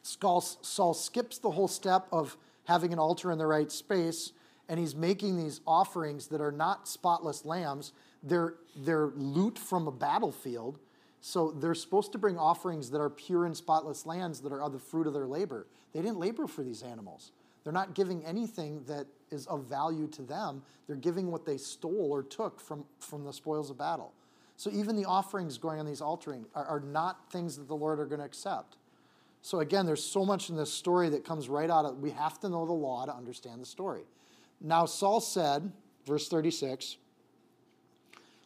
[0.03, 4.33] Saul, Saul skips the whole step of having an altar in the right space,
[4.69, 7.93] and he's making these offerings that are not spotless lambs.
[8.23, 10.79] They're, they're loot from a battlefield.
[11.21, 14.79] So they're supposed to bring offerings that are pure and spotless lambs that are the
[14.79, 15.67] fruit of their labor.
[15.93, 17.33] They didn't labor for these animals.
[17.65, 20.63] They're not giving anything that is of value to them.
[20.87, 24.13] They're giving what they stole or took from, from the spoils of battle.
[24.57, 28.01] So even the offerings going on these altering are, are not things that the Lord
[28.01, 28.77] are going to accept.
[29.43, 32.41] So again, there's so much in this story that comes right out of we have
[32.41, 34.03] to know the law to understand the story.
[34.61, 35.71] Now Saul said,
[36.05, 36.97] verse 36,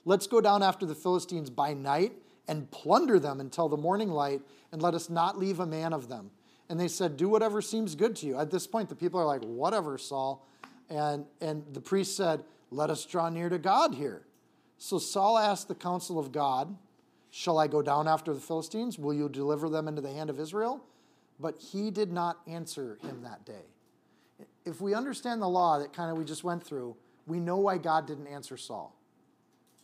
[0.05, 2.13] Let's go down after the Philistines by night
[2.49, 4.43] and plunder them until the morning light,
[4.73, 6.31] and let us not leave a man of them.
[6.73, 8.39] And they said, Do whatever seems good to you.
[8.39, 10.49] At this point, the people are like, Whatever, Saul.
[10.89, 14.23] And, and the priest said, Let us draw near to God here.
[14.79, 16.75] So Saul asked the counsel of God,
[17.31, 18.99] Shall I go down after the Philistines?
[18.99, 20.83] Will you deliver them into the hand of Israel?
[21.39, 23.67] But he did not answer him that day.
[24.65, 26.97] If we understand the law that kind of we just went through,
[27.27, 28.97] we know why God didn't answer Saul.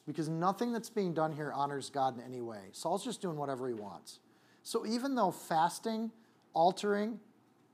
[0.06, 2.62] Because nothing that's being done here honors God in any way.
[2.72, 4.20] Saul's just doing whatever he wants.
[4.62, 6.12] So even though fasting,
[6.58, 7.20] altering,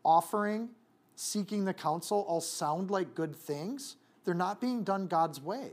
[0.05, 0.69] offering,
[1.17, 5.71] seeking the counsel all sound like good things, they're not being done God's way.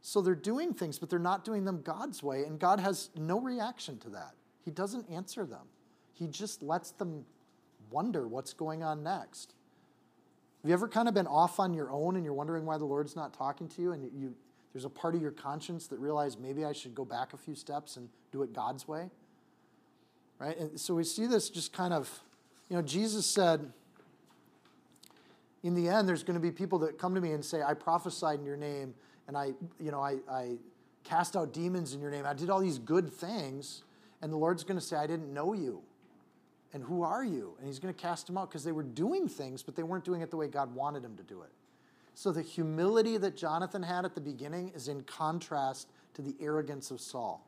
[0.00, 3.40] So they're doing things, but they're not doing them God's way, and God has no
[3.40, 4.34] reaction to that.
[4.64, 5.68] He doesn't answer them,
[6.14, 7.24] He just lets them
[7.90, 9.54] wonder what's going on next.
[10.62, 12.84] Have you ever kind of been off on your own and you're wondering why the
[12.84, 14.34] Lord's not talking to you, and you,
[14.72, 17.54] there's a part of your conscience that realizes maybe I should go back a few
[17.54, 19.10] steps and do it God's way?
[20.38, 20.58] Right?
[20.58, 22.10] And so we see this just kind of,
[22.68, 23.72] you know, Jesus said,
[25.62, 27.74] in the end, there's going to be people that come to me and say, I
[27.74, 28.94] prophesied in your name,
[29.26, 30.56] and I, you know, I, I
[31.02, 32.24] cast out demons in your name.
[32.26, 33.82] I did all these good things,
[34.22, 35.82] and the Lord's going to say, I didn't know you.
[36.72, 37.54] And who are you?
[37.58, 40.04] And he's going to cast them out because they were doing things, but they weren't
[40.04, 41.50] doing it the way God wanted them to do it.
[42.14, 46.90] So the humility that Jonathan had at the beginning is in contrast to the arrogance
[46.90, 47.46] of Saul.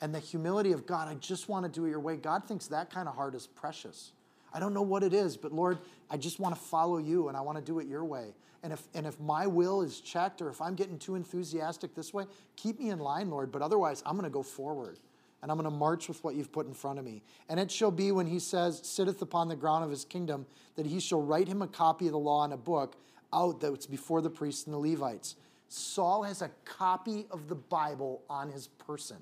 [0.00, 2.16] And the humility of God, I just want to do it your way.
[2.16, 4.12] God thinks that kind of heart is precious.
[4.52, 5.78] I don't know what it is, but Lord,
[6.10, 8.34] I just want to follow you and I want to do it your way.
[8.62, 12.12] And if, and if my will is checked or if I'm getting too enthusiastic this
[12.12, 12.24] way,
[12.56, 13.52] keep me in line, Lord.
[13.52, 14.98] But otherwise, I'm going to go forward
[15.42, 17.22] and I'm going to march with what you've put in front of me.
[17.48, 20.86] And it shall be when he says, sitteth upon the ground of his kingdom, that
[20.86, 22.96] he shall write him a copy of the law in a book
[23.32, 25.36] out that's before the priests and the Levites.
[25.68, 29.18] Saul has a copy of the Bible on his person.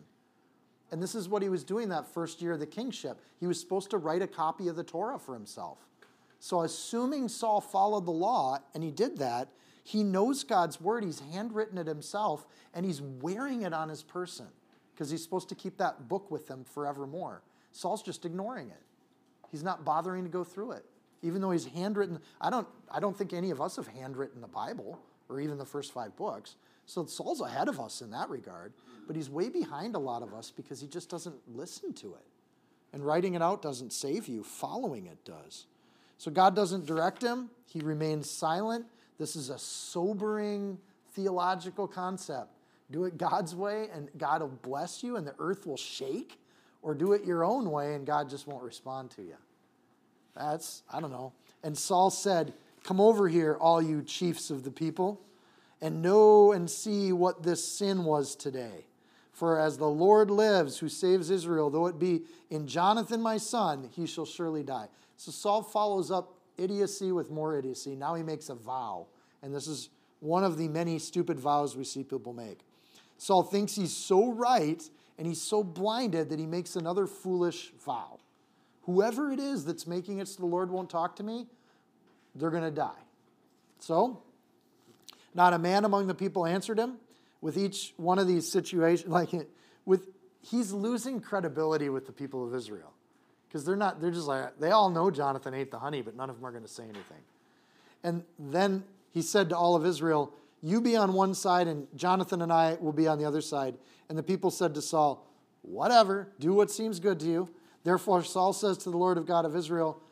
[0.94, 3.20] And this is what he was doing that first year of the kingship.
[3.40, 5.78] He was supposed to write a copy of the Torah for himself.
[6.38, 9.48] So, assuming Saul followed the law, and he did that,
[9.82, 14.46] he knows God's word, he's handwritten it himself, and he's wearing it on his person
[14.94, 17.42] because he's supposed to keep that book with him forevermore.
[17.72, 18.82] Saul's just ignoring it.
[19.50, 20.84] He's not bothering to go through it.
[21.22, 24.46] Even though he's handwritten, I don't, I don't think any of us have handwritten the
[24.46, 26.56] Bible or even the first five books.
[26.86, 28.72] So Saul's ahead of us in that regard,
[29.06, 32.26] but he's way behind a lot of us because he just doesn't listen to it.
[32.92, 35.66] And writing it out doesn't save you, following it does.
[36.18, 38.86] So God doesn't direct him, he remains silent.
[39.18, 40.78] This is a sobering
[41.12, 42.50] theological concept.
[42.90, 46.38] Do it God's way and God will bless you and the earth will shake,
[46.82, 49.36] or do it your own way and God just won't respond to you.
[50.36, 51.32] That's, I don't know.
[51.62, 52.52] And Saul said,
[52.84, 55.20] Come over here, all you chiefs of the people,
[55.80, 58.86] and know and see what this sin was today.
[59.32, 63.88] For as the Lord lives, who saves Israel, though it be in Jonathan my son,
[63.90, 64.86] he shall surely die.
[65.16, 67.96] So Saul follows up idiocy with more idiocy.
[67.96, 69.08] Now he makes a vow.
[69.42, 69.88] And this is
[70.20, 72.60] one of the many stupid vows we see people make.
[73.18, 74.82] Saul thinks he's so right
[75.18, 78.18] and he's so blinded that he makes another foolish vow.
[78.82, 81.46] Whoever it is that's making it so the Lord won't talk to me,
[82.34, 82.90] they're going to die.
[83.78, 84.22] So,
[85.34, 86.98] not a man among the people answered him.
[87.40, 89.30] With each one of these situations, like
[89.84, 90.08] with
[90.40, 92.94] he's losing credibility with the people of Israel
[93.54, 96.28] because they're not they're just like they all know jonathan ate the honey but none
[96.28, 97.22] of them are going to say anything
[98.02, 98.82] and then
[99.12, 102.76] he said to all of israel you be on one side and jonathan and i
[102.80, 103.76] will be on the other side
[104.08, 105.30] and the people said to saul
[105.62, 107.48] whatever do what seems good to you
[107.84, 110.02] therefore saul says to the lord of god of israel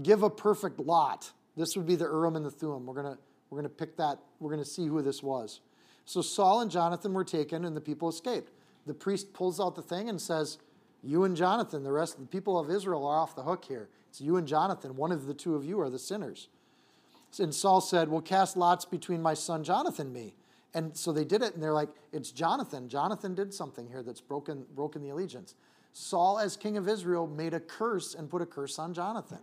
[0.00, 3.18] give a perfect lot this would be the urim and the thummim we're going to
[3.50, 5.60] we're going to pick that we're going to see who this was
[6.04, 8.50] so saul and jonathan were taken and the people escaped
[8.86, 10.58] the priest pulls out the thing and says
[11.04, 13.88] you and Jonathan, the rest of the people of Israel are off the hook here.
[14.08, 14.96] It's you and Jonathan.
[14.96, 16.48] One of the two of you are the sinners.
[17.38, 20.34] And Saul said, Well, cast lots between my son Jonathan and me.
[20.72, 22.88] And so they did it, and they're like, It's Jonathan.
[22.88, 25.54] Jonathan did something here that's broken, broken the allegiance.
[25.92, 29.40] Saul, as king of Israel, made a curse and put a curse on Jonathan.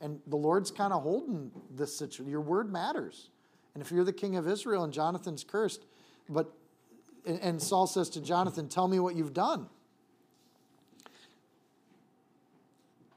[0.00, 2.30] And the Lord's kind of holding this situation.
[2.30, 3.30] Your word matters.
[3.74, 5.84] And if you're the king of Israel and Jonathan's cursed,
[6.28, 6.52] but
[7.26, 9.68] and Saul says to Jonathan, Tell me what you've done.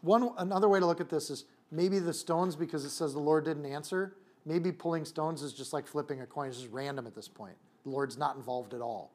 [0.02, 3.20] One another way to look at this is maybe the stones because it says the
[3.20, 4.18] Lord didn't answer.
[4.46, 6.50] Maybe pulling stones is just like flipping a coin.
[6.50, 7.56] It's just random at this point.
[7.86, 9.14] The Lord's not involved at all.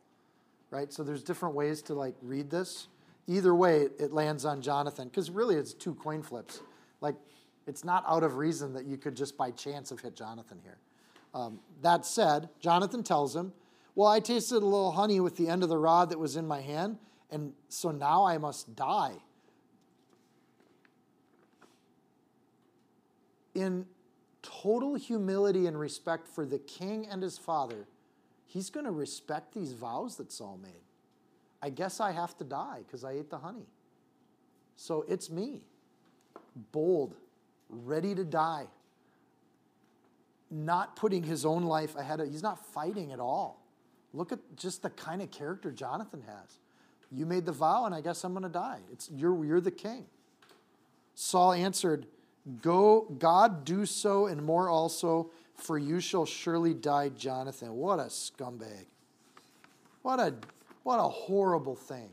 [0.70, 0.90] Right?
[0.90, 2.88] So there's different ways to like read this.
[3.26, 6.62] Either way, it lands on Jonathan because really it's two coin flips.
[7.02, 7.16] Like,
[7.68, 10.78] it's not out of reason that you could just by chance have hit Jonathan here.
[11.34, 13.52] Um, that said, Jonathan tells him,
[13.94, 16.48] Well, I tasted a little honey with the end of the rod that was in
[16.48, 16.96] my hand,
[17.30, 19.16] and so now I must die.
[23.54, 23.84] In
[24.40, 27.86] total humility and respect for the king and his father,
[28.46, 30.84] he's going to respect these vows that Saul made.
[31.60, 33.66] I guess I have to die because I ate the honey.
[34.76, 35.62] So it's me,
[36.72, 37.16] bold,
[37.68, 38.66] ready to die,
[40.50, 43.62] not putting his own life ahead of, he's not fighting at all.
[44.12, 46.58] Look at just the kind of character Jonathan has.
[47.10, 48.80] You made the vow, and I guess I'm going to die.
[48.92, 50.06] It's, you're, you're the king.
[51.14, 52.06] Saul answered,
[52.62, 57.74] Go, God, do so, and more also, for you shall surely die, Jonathan.
[57.74, 58.86] What a scumbag.
[60.02, 60.34] What a,
[60.82, 62.08] what a horrible thing.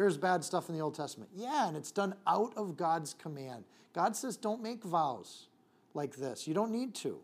[0.00, 1.30] There's bad stuff in the Old Testament.
[1.36, 3.64] Yeah, and it's done out of God's command.
[3.92, 5.48] God says, don't make vows
[5.92, 6.48] like this.
[6.48, 7.18] You don't need to.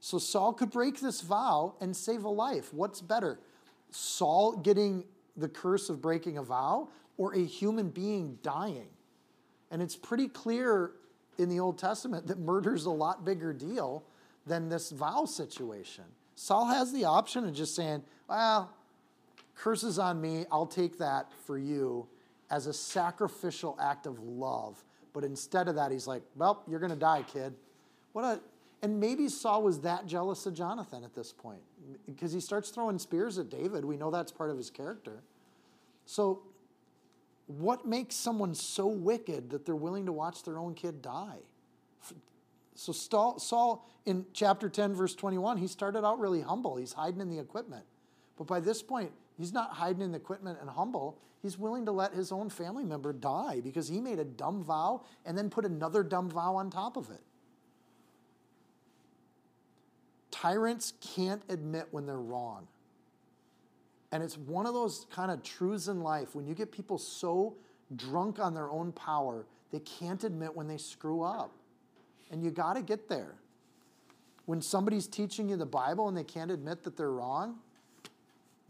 [0.00, 2.72] So Saul could break this vow and save a life.
[2.72, 3.40] What's better?
[3.90, 5.04] Saul getting
[5.36, 6.88] the curse of breaking a vow
[7.18, 8.88] or a human being dying?
[9.70, 10.92] And it's pretty clear
[11.36, 14.02] in the Old Testament that murder's a lot bigger deal
[14.46, 16.04] than this vow situation.
[16.36, 18.72] Saul has the option of just saying, well,
[19.54, 22.06] curses on me, I'll take that for you
[22.50, 24.82] as a sacrificial act of love.
[25.12, 27.54] But instead of that, he's like, well, you're going to die, kid.
[28.12, 28.40] What a,
[28.82, 31.62] and maybe Saul was that jealous of Jonathan at this point
[32.06, 33.84] because he starts throwing spears at David.
[33.84, 35.22] We know that's part of his character.
[36.04, 36.42] So,
[37.46, 41.38] what makes someone so wicked that they're willing to watch their own kid die?
[42.74, 46.76] So, Saul, in chapter 10, verse 21, he started out really humble.
[46.76, 47.84] He's hiding in the equipment.
[48.36, 51.18] But by this point, he's not hiding in the equipment and humble.
[51.42, 55.02] He's willing to let his own family member die because he made a dumb vow
[55.26, 57.20] and then put another dumb vow on top of it.
[60.30, 62.66] Tyrants can't admit when they're wrong.
[64.12, 67.54] And it's one of those kind of truths in life when you get people so
[67.96, 71.52] drunk on their own power, they can't admit when they screw up.
[72.30, 73.34] And you got to get there.
[74.46, 77.58] When somebody's teaching you the Bible and they can't admit that they're wrong,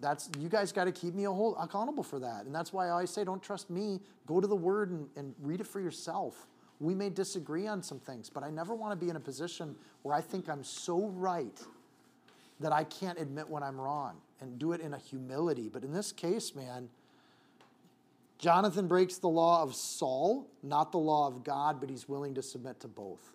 [0.02, 2.44] that's you guys got to keep me hold, accountable for that.
[2.44, 4.00] And that's why I always say don't trust me.
[4.26, 6.46] Go to the word and, and read it for yourself.
[6.80, 9.76] We may disagree on some things, but I never want to be in a position
[10.02, 11.58] where I think I'm so right
[12.58, 15.68] that I can't admit when I'm wrong and do it in a humility.
[15.72, 16.88] But in this case, man,
[18.38, 22.42] Jonathan breaks the law of Saul, not the law of God, but he's willing to
[22.42, 23.32] submit to both.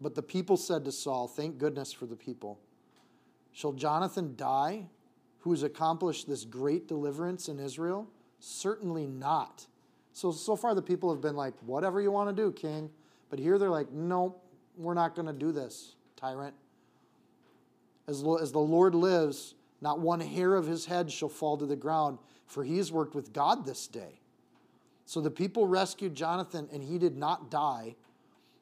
[0.00, 2.60] But the people said to Saul, Thank goodness for the people.
[3.52, 4.86] Shall Jonathan die,
[5.40, 8.08] who has accomplished this great deliverance in Israel?
[8.40, 9.66] Certainly not.
[10.12, 12.90] So, so far the people have been like, whatever you want to do, king.
[13.30, 14.42] But here they're like, nope,
[14.76, 16.54] we're not going to do this, tyrant.
[18.06, 21.76] As, as the Lord lives, not one hair of his head shall fall to the
[21.76, 24.20] ground, for he has worked with God this day.
[25.04, 27.96] So the people rescued Jonathan, and he did not die.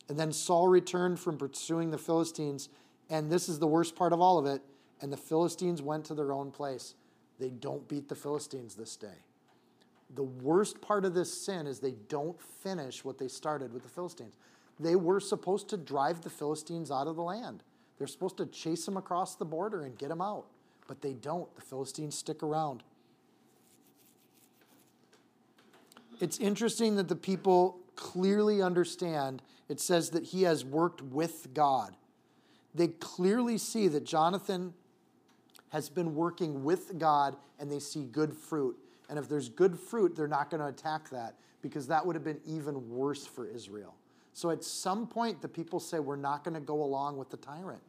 [0.09, 2.69] And then Saul returned from pursuing the Philistines,
[3.09, 4.63] and this is the worst part of all of it.
[5.01, 6.95] And the Philistines went to their own place.
[7.39, 9.19] They don't beat the Philistines this day
[10.15, 13.89] the worst part of this sin is they don't finish what they started with the
[13.89, 14.37] Philistines.
[14.79, 17.63] They were supposed to drive the Philistines out of the land.
[17.99, 20.47] They're supposed to chase them across the border and get them out,
[20.87, 21.55] but they don't.
[21.57, 22.83] The Philistines stick around.
[26.21, 31.97] It's interesting that the people clearly understand it says that he has worked with God.
[32.75, 34.75] They clearly see that Jonathan
[35.77, 38.79] has been working with God and they see good fruit.
[39.11, 42.25] And if there's good fruit, they're not going to attack that because that would have
[42.25, 43.95] been even worse for Israel.
[44.33, 47.37] So at some point, the people say, We're not going to go along with the
[47.37, 47.83] tyrant.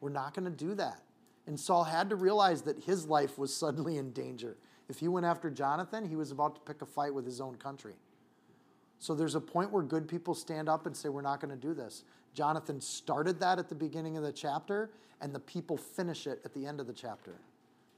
[0.00, 1.02] We're not going to do that.
[1.48, 4.56] And Saul had to realize that his life was suddenly in danger.
[4.88, 7.56] If he went after Jonathan, he was about to pick a fight with his own
[7.56, 7.94] country.
[9.00, 11.60] So there's a point where good people stand up and say, We're not going to
[11.60, 12.04] do this.
[12.36, 14.90] Jonathan started that at the beginning of the chapter,
[15.22, 17.32] and the people finish it at the end of the chapter.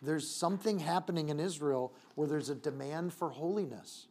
[0.01, 4.07] There's something happening in Israel where there's a demand for holiness.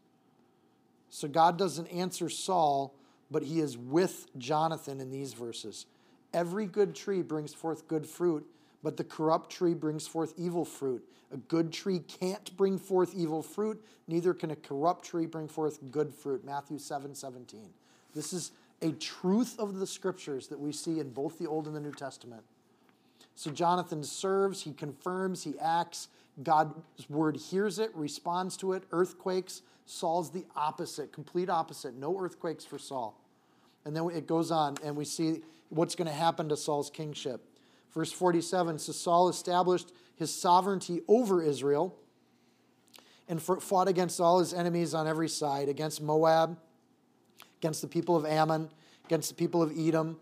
[1.10, 2.94] So God doesn't answer Saul,
[3.32, 5.86] but he is with Jonathan in these verses.
[6.34, 8.46] Every good tree brings forth good fruit,
[8.84, 11.08] but the corrupt tree brings forth evil fruit.
[11.32, 15.80] A good tree can't bring forth evil fruit, neither can a corrupt tree bring forth
[15.90, 16.44] good fruit.
[16.44, 17.70] Matthew 7 17.
[18.14, 18.52] This is
[18.82, 21.92] a truth of the scriptures that we see in both the Old and the New
[21.92, 22.44] Testament.
[23.36, 26.08] So Jonathan serves, he confirms, he acts.
[26.42, 29.62] God's word hears it, responds to it, earthquakes.
[29.86, 31.96] Saul's the opposite, complete opposite.
[31.96, 33.20] No earthquakes for Saul.
[33.86, 37.42] And then it goes on, and we see what's going to happen to Saul's kingship.
[37.94, 41.96] Verse 47 says Saul established his sovereignty over Israel
[43.28, 46.58] and fought against all his enemies on every side against Moab,
[47.60, 48.70] against the people of Ammon,
[49.06, 50.18] against the people of Edom,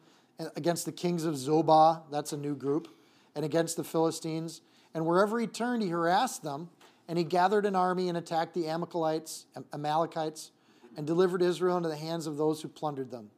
[0.55, 2.87] against the kings of Zobah, that's a new group,
[3.35, 4.61] and against the Philistines.
[4.93, 6.69] And wherever he turned, he harassed them,
[7.07, 10.51] and he gathered an army and attacked the Amalekites, Amalekites
[10.97, 13.29] and delivered Israel into the hands of those who plundered them.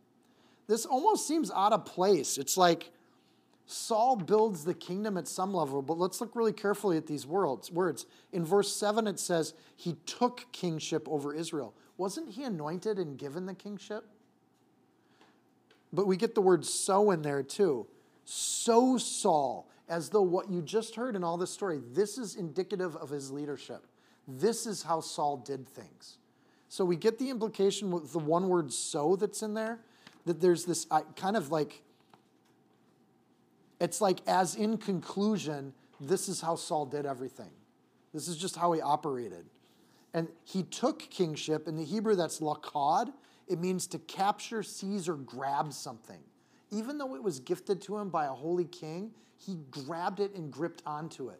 [0.67, 2.37] This almost seems out of place.
[2.37, 2.91] It's like
[3.65, 7.71] Saul builds the kingdom at some level, but let's look really carefully at these words.
[8.31, 11.73] In verse seven, it says he took kingship over Israel.
[11.97, 14.05] Wasn't he anointed and given the kingship?
[15.91, 17.87] But we get the word "so" in there too.
[18.25, 22.95] So Saul, as though what you just heard in all this story, this is indicative
[22.95, 23.85] of his leadership.
[24.27, 26.17] This is how Saul did things.
[26.69, 29.79] So we get the implication with the one word "so" that's in there,
[30.25, 30.85] that there's this
[31.15, 31.81] kind of like
[33.79, 37.51] it's like, as in conclusion, this is how Saul did everything.
[38.13, 39.45] This is just how he operated.
[40.17, 41.67] And he took kingship.
[41.67, 43.13] In the Hebrew, that's lakad.
[43.47, 46.17] It means to capture, seize, or grab something.
[46.71, 50.51] Even though it was gifted to him by a holy king, he grabbed it and
[50.51, 51.39] gripped onto it.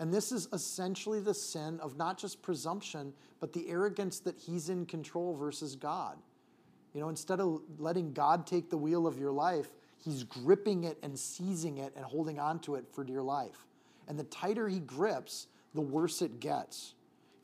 [0.00, 4.68] And this is essentially the sin of not just presumption, but the arrogance that he's
[4.68, 6.18] in control versus God.
[6.92, 10.98] You know, instead of letting God take the wheel of your life, he's gripping it
[11.04, 13.64] and seizing it and holding on to it for dear life.
[14.08, 16.95] And the tighter he grips, the worse it gets.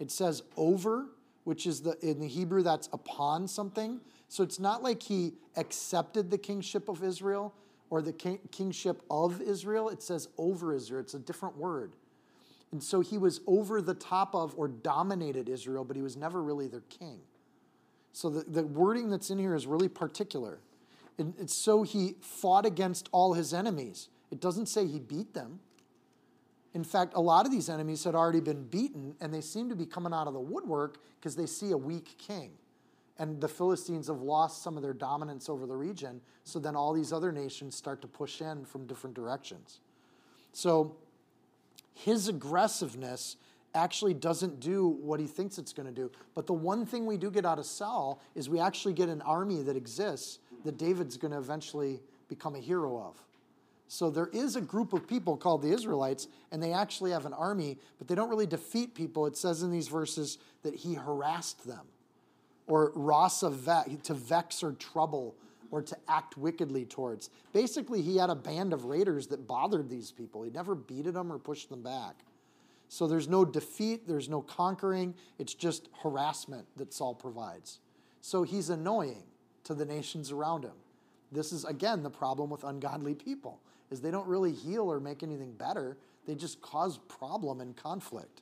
[0.03, 1.07] It says over,
[1.45, 4.01] which is the in the Hebrew that's upon something.
[4.29, 7.55] So it's not like he accepted the kingship of Israel
[7.89, 9.89] or the king, kingship of Israel.
[9.91, 11.03] It says over Israel.
[11.03, 11.93] It's a different word.
[12.73, 16.43] And so he was over the top of or dominated Israel, but he was never
[16.43, 17.21] really their king.
[18.13, 20.59] So the, the wording that's in here is really particular.
[21.17, 24.09] And, and so he fought against all his enemies.
[24.33, 25.61] It doesn't say he beat them.
[26.75, 29.77] In fact, a lot of these enemies had already been beaten, and they seem to
[29.77, 32.53] be coming out of the woodwork because they see a weak king.
[33.19, 36.95] And the Philistines have lost some of their dominance over the region, so then all
[36.95, 39.81] these other nations start to push in from different directions.
[40.53, 40.97] So
[41.95, 43.37] his aggressiveness
[43.75, 46.11] actually doesn't do what he thinks it's going to do.
[46.35, 49.23] But the one thing we do get out of Saul is we actually get an
[49.23, 53.23] army that exists that David's going to eventually become a hero of.
[53.93, 57.35] So there is a group of people called the Israelites, and they actually have an
[57.35, 59.27] army, but they don't really defeat people.
[59.27, 61.85] It says in these verses that he harassed them,
[62.67, 63.51] or rasa
[64.05, 65.35] to vex or trouble,
[65.71, 67.29] or to act wickedly towards.
[67.53, 70.43] Basically, he had a band of raiders that bothered these people.
[70.43, 72.15] He never beated them or pushed them back.
[72.89, 77.81] So there's no defeat, there's no conquering, it's just harassment that Saul provides.
[78.23, 79.25] So he's annoying
[79.65, 80.81] to the nations around him.
[81.31, 83.61] This is again the problem with ungodly people
[83.93, 85.99] is they don't really heal or make anything better.
[86.27, 88.41] They just cause problem and conflict.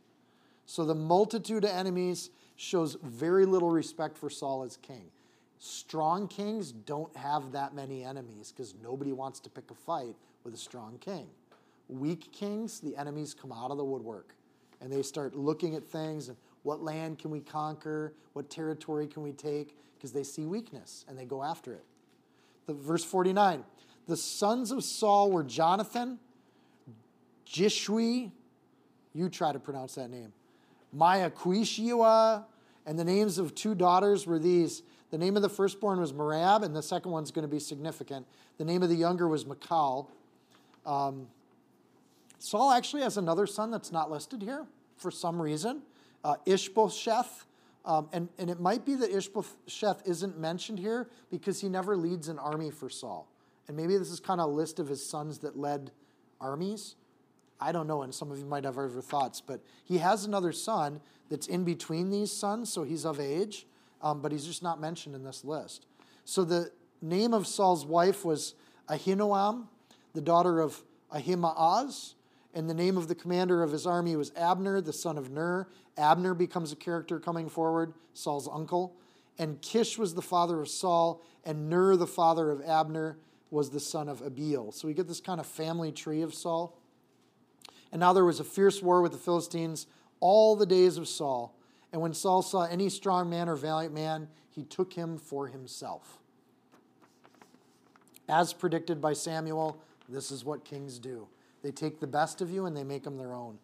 [0.65, 5.11] So the multitude of enemies shows very little respect for Saul as king.
[5.59, 10.55] Strong kings don't have that many enemies because nobody wants to pick a fight with
[10.55, 11.27] a strong king.
[11.89, 14.35] Weak kings, the enemies come out of the woodwork
[14.81, 18.15] and they start looking at things and what land can we conquer?
[18.35, 19.77] What territory can we take?
[19.97, 21.85] Because they see weakness and they go after it.
[22.67, 23.65] The, verse 49
[24.07, 26.19] The sons of Saul were Jonathan,
[27.47, 28.33] Jishwi,
[29.15, 30.33] you try to pronounce that name,
[30.97, 32.45] Malchishua,
[32.87, 34.83] and the names of two daughters were these.
[35.11, 38.27] The name of the firstborn was Merab, and the second one's going to be significant.
[38.59, 40.11] The name of the younger was Michal.
[40.87, 41.27] Um,
[42.39, 45.83] Saul actually has another son that's not listed here for some reason
[46.25, 47.47] uh, Ishbosheth.
[47.85, 52.29] Um, and, and it might be that Ishbosheth isn't mentioned here because he never leads
[52.29, 53.27] an army for Saul.
[53.71, 55.93] And maybe this is kind of a list of his sons that led
[56.41, 56.97] armies.
[57.61, 60.51] I don't know, and some of you might have other thoughts, but he has another
[60.51, 63.69] son that's in between these sons, so he's of age,
[64.03, 65.87] um, but he's just not mentioned in this list.
[66.25, 68.55] So the name of Saul's wife was
[68.89, 69.69] Ahinoam,
[70.15, 72.17] the daughter of Ahimaaz,
[72.53, 75.69] and the name of the commander of his army was Abner, the son of Ner.
[75.97, 78.97] Abner becomes a character coming forward, Saul's uncle.
[79.39, 83.17] And Kish was the father of Saul, and Ner, the father of Abner,
[83.51, 84.73] was the son of Abiel.
[84.73, 86.79] So we get this kind of family tree of Saul.
[87.93, 89.87] And now there was a fierce war with the Philistines
[90.21, 91.57] all the days of Saul.
[91.93, 96.19] And when Saul saw any strong man or valiant man, he took him for himself.
[98.29, 101.27] As predicted by Samuel, this is what kings do.
[101.63, 103.59] They take the best of you and they make them their own.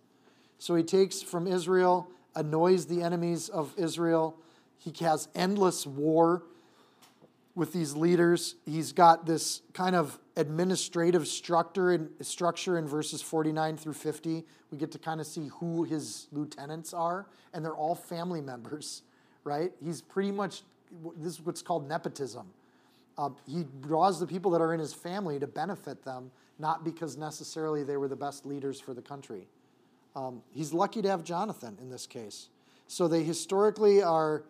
[0.58, 4.36] So he takes from Israel, annoys the enemies of Israel.
[4.78, 6.42] He has endless war
[7.56, 8.54] with these leaders.
[8.66, 14.44] He's got this kind of administrative structure in, structure in verses 49 through 50.
[14.70, 19.02] We get to kind of see who his lieutenants are, and they're all family members,
[19.44, 19.72] right?
[19.82, 20.62] He's pretty much,
[21.16, 22.46] this is what's called nepotism.
[23.18, 27.16] Uh, he draws the people that are in his family to benefit them, not because
[27.16, 29.48] necessarily they were the best leaders for the country.
[30.14, 32.50] Um, he's lucky to have Jonathan in this case.
[32.86, 34.44] So they historically are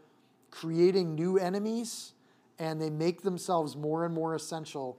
[0.51, 2.13] creating new enemies
[2.59, 4.99] and they make themselves more and more essential.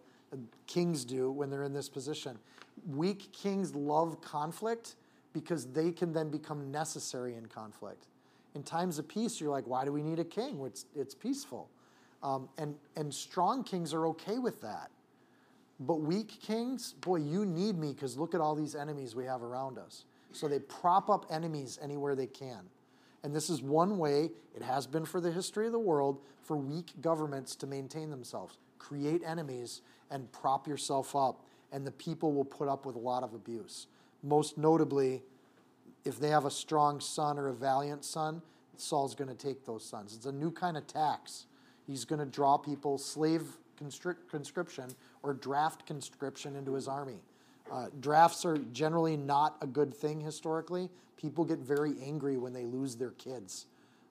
[0.67, 2.37] Kings do when they're in this position.
[2.87, 4.95] Weak kings love conflict
[5.33, 8.07] because they can then become necessary in conflict.
[8.55, 10.59] In times of peace, you're like, why do we need a king?
[10.65, 11.69] It's, it's peaceful.
[12.23, 14.89] Um, and, and strong kings are okay with that.
[15.79, 19.43] But weak kings, boy, you need me because look at all these enemies we have
[19.43, 20.05] around us.
[20.31, 22.61] So they prop up enemies anywhere they can.
[23.23, 26.55] And this is one way, it has been for the history of the world, for
[26.55, 28.57] weak governments to maintain themselves.
[28.79, 33.23] Create enemies and prop yourself up, and the people will put up with a lot
[33.23, 33.87] of abuse.
[34.23, 35.23] Most notably,
[36.05, 38.41] if they have a strong son or a valiant son,
[38.77, 40.15] Saul's going to take those sons.
[40.15, 41.47] It's a new kind of tax.
[41.85, 43.43] He's going to draw people, slave
[43.77, 44.85] conscription
[45.23, 47.19] or draft conscription into his army.
[47.71, 50.89] Uh, drafts are generally not a good thing historically.
[51.17, 53.65] People get very angry when they lose their kids.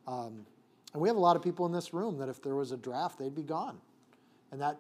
[0.07, 0.45] Um,
[0.93, 2.77] and we have a lot of people in this room that if there was a
[2.77, 3.79] draft, they'd be gone.
[4.51, 4.79] And that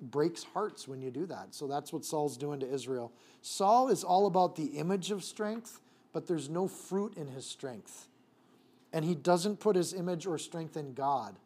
[0.00, 1.54] breaks hearts when you do that.
[1.54, 3.12] So that's what Saul's doing to Israel.
[3.42, 5.80] Saul is all about the image of strength,
[6.12, 8.08] but there's no fruit in his strength.
[8.92, 11.36] And he doesn't put his image or strength in God.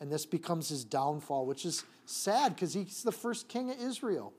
[0.00, 4.32] And this becomes his downfall, which is sad because he's the first king of Israel.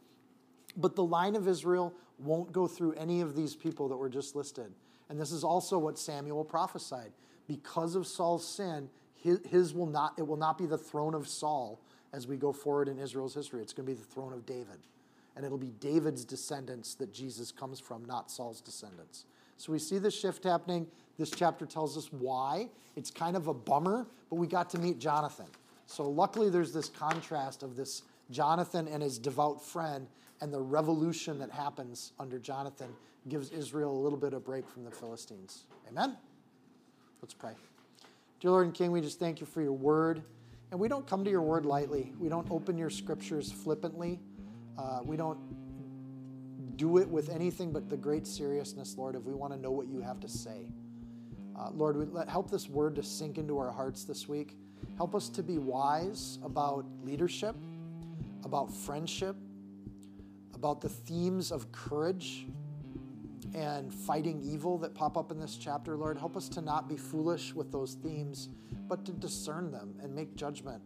[0.78, 4.36] But the line of Israel won't go through any of these people that were just
[4.36, 4.72] listed.
[5.10, 7.12] And this is also what Samuel prophesied.
[7.48, 11.80] Because of Saul's sin, his, will not it will not be the throne of Saul
[12.14, 13.62] as we go forward in Israel's history.
[13.62, 14.80] It's going to be the throne of David.
[15.36, 19.26] And it'll be David's descendants that Jesus comes from, not Saul's descendants.
[19.58, 20.88] So we see this shift happening.
[21.18, 22.68] This chapter tells us why.
[22.96, 25.46] It's kind of a bummer, but we got to meet Jonathan.
[25.86, 30.08] So luckily there's this contrast of this Jonathan and his devout friend
[30.42, 32.90] and the revolution that happens under Jonathan
[33.30, 35.66] gives Israel a little bit of break from the Philistines.
[35.88, 36.18] Amen?
[37.22, 37.54] Let's pray.
[38.40, 40.24] Dear Lord and King, we just thank you for your word.
[40.72, 42.14] And we don't come to your word lightly.
[42.18, 44.20] We don't open your scriptures flippantly.
[44.78, 45.38] Uh, we don't
[46.78, 49.88] do it with anything but the great seriousness, Lord, if we want to know what
[49.88, 50.68] you have to say.
[51.60, 54.56] Uh, Lord, we let, help this word to sink into our hearts this week.
[54.98, 57.56] Help us to be wise about leadership,
[58.44, 59.36] about friendship,
[60.62, 62.46] about the themes of courage
[63.56, 66.20] and fighting evil that pop up in this chapter, Lord.
[66.20, 68.48] Help us to not be foolish with those themes,
[68.88, 70.80] but to discern them and make judgment,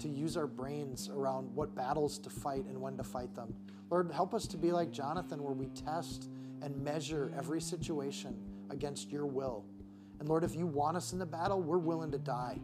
[0.00, 3.54] to use our brains around what battles to fight and when to fight them.
[3.90, 6.28] Lord, help us to be like Jonathan, where we test
[6.60, 8.36] and measure every situation
[8.70, 9.64] against your will.
[10.18, 12.58] And Lord, if you want us in the battle, we're willing to die.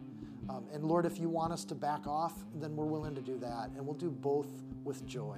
[0.49, 3.37] Um, and Lord, if you want us to back off, then we're willing to do
[3.37, 3.69] that.
[3.77, 4.49] And we'll do both
[4.83, 5.37] with joy.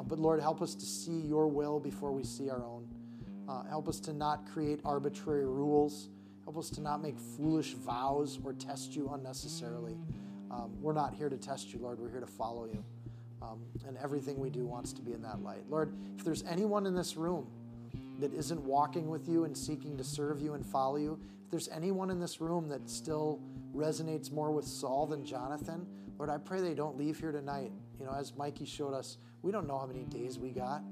[0.00, 2.88] Uh, but Lord, help us to see your will before we see our own.
[3.46, 6.08] Uh, help us to not create arbitrary rules.
[6.44, 9.98] Help us to not make foolish vows or test you unnecessarily.
[10.50, 11.98] Um, we're not here to test you, Lord.
[11.98, 12.82] We're here to follow you.
[13.42, 15.64] Um, and everything we do wants to be in that light.
[15.68, 17.46] Lord, if there's anyone in this room
[18.20, 21.68] that isn't walking with you and seeking to serve you and follow you, if there's
[21.68, 23.38] anyone in this room that still
[23.74, 25.86] resonates more with Saul than Jonathan,
[26.20, 27.72] Lord, I pray they don't leave here tonight.
[27.98, 30.82] You know, as Mikey showed us, we don't know how many days we got.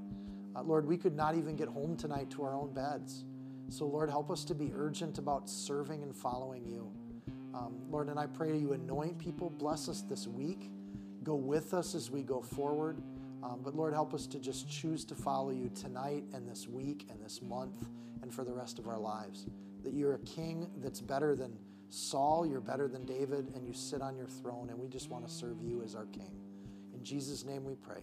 [0.56, 3.26] Uh, Lord, we could not even get home tonight to our own beds.
[3.68, 6.90] So, Lord, help us to be urgent about serving and following you.
[7.52, 10.70] Um, Lord, and I pray you anoint people, bless us this week,
[11.22, 12.96] go with us as we go forward.
[13.42, 17.06] Um, but Lord, help us to just choose to follow you tonight and this week
[17.10, 17.86] and this month
[18.22, 19.44] and for the rest of our lives.
[19.84, 21.59] That you're a king that's better than
[21.90, 25.27] Saul, you're better than David, and you sit on your throne, and we just want
[25.27, 26.32] to serve you as our king.
[26.94, 28.02] In Jesus' name we pray.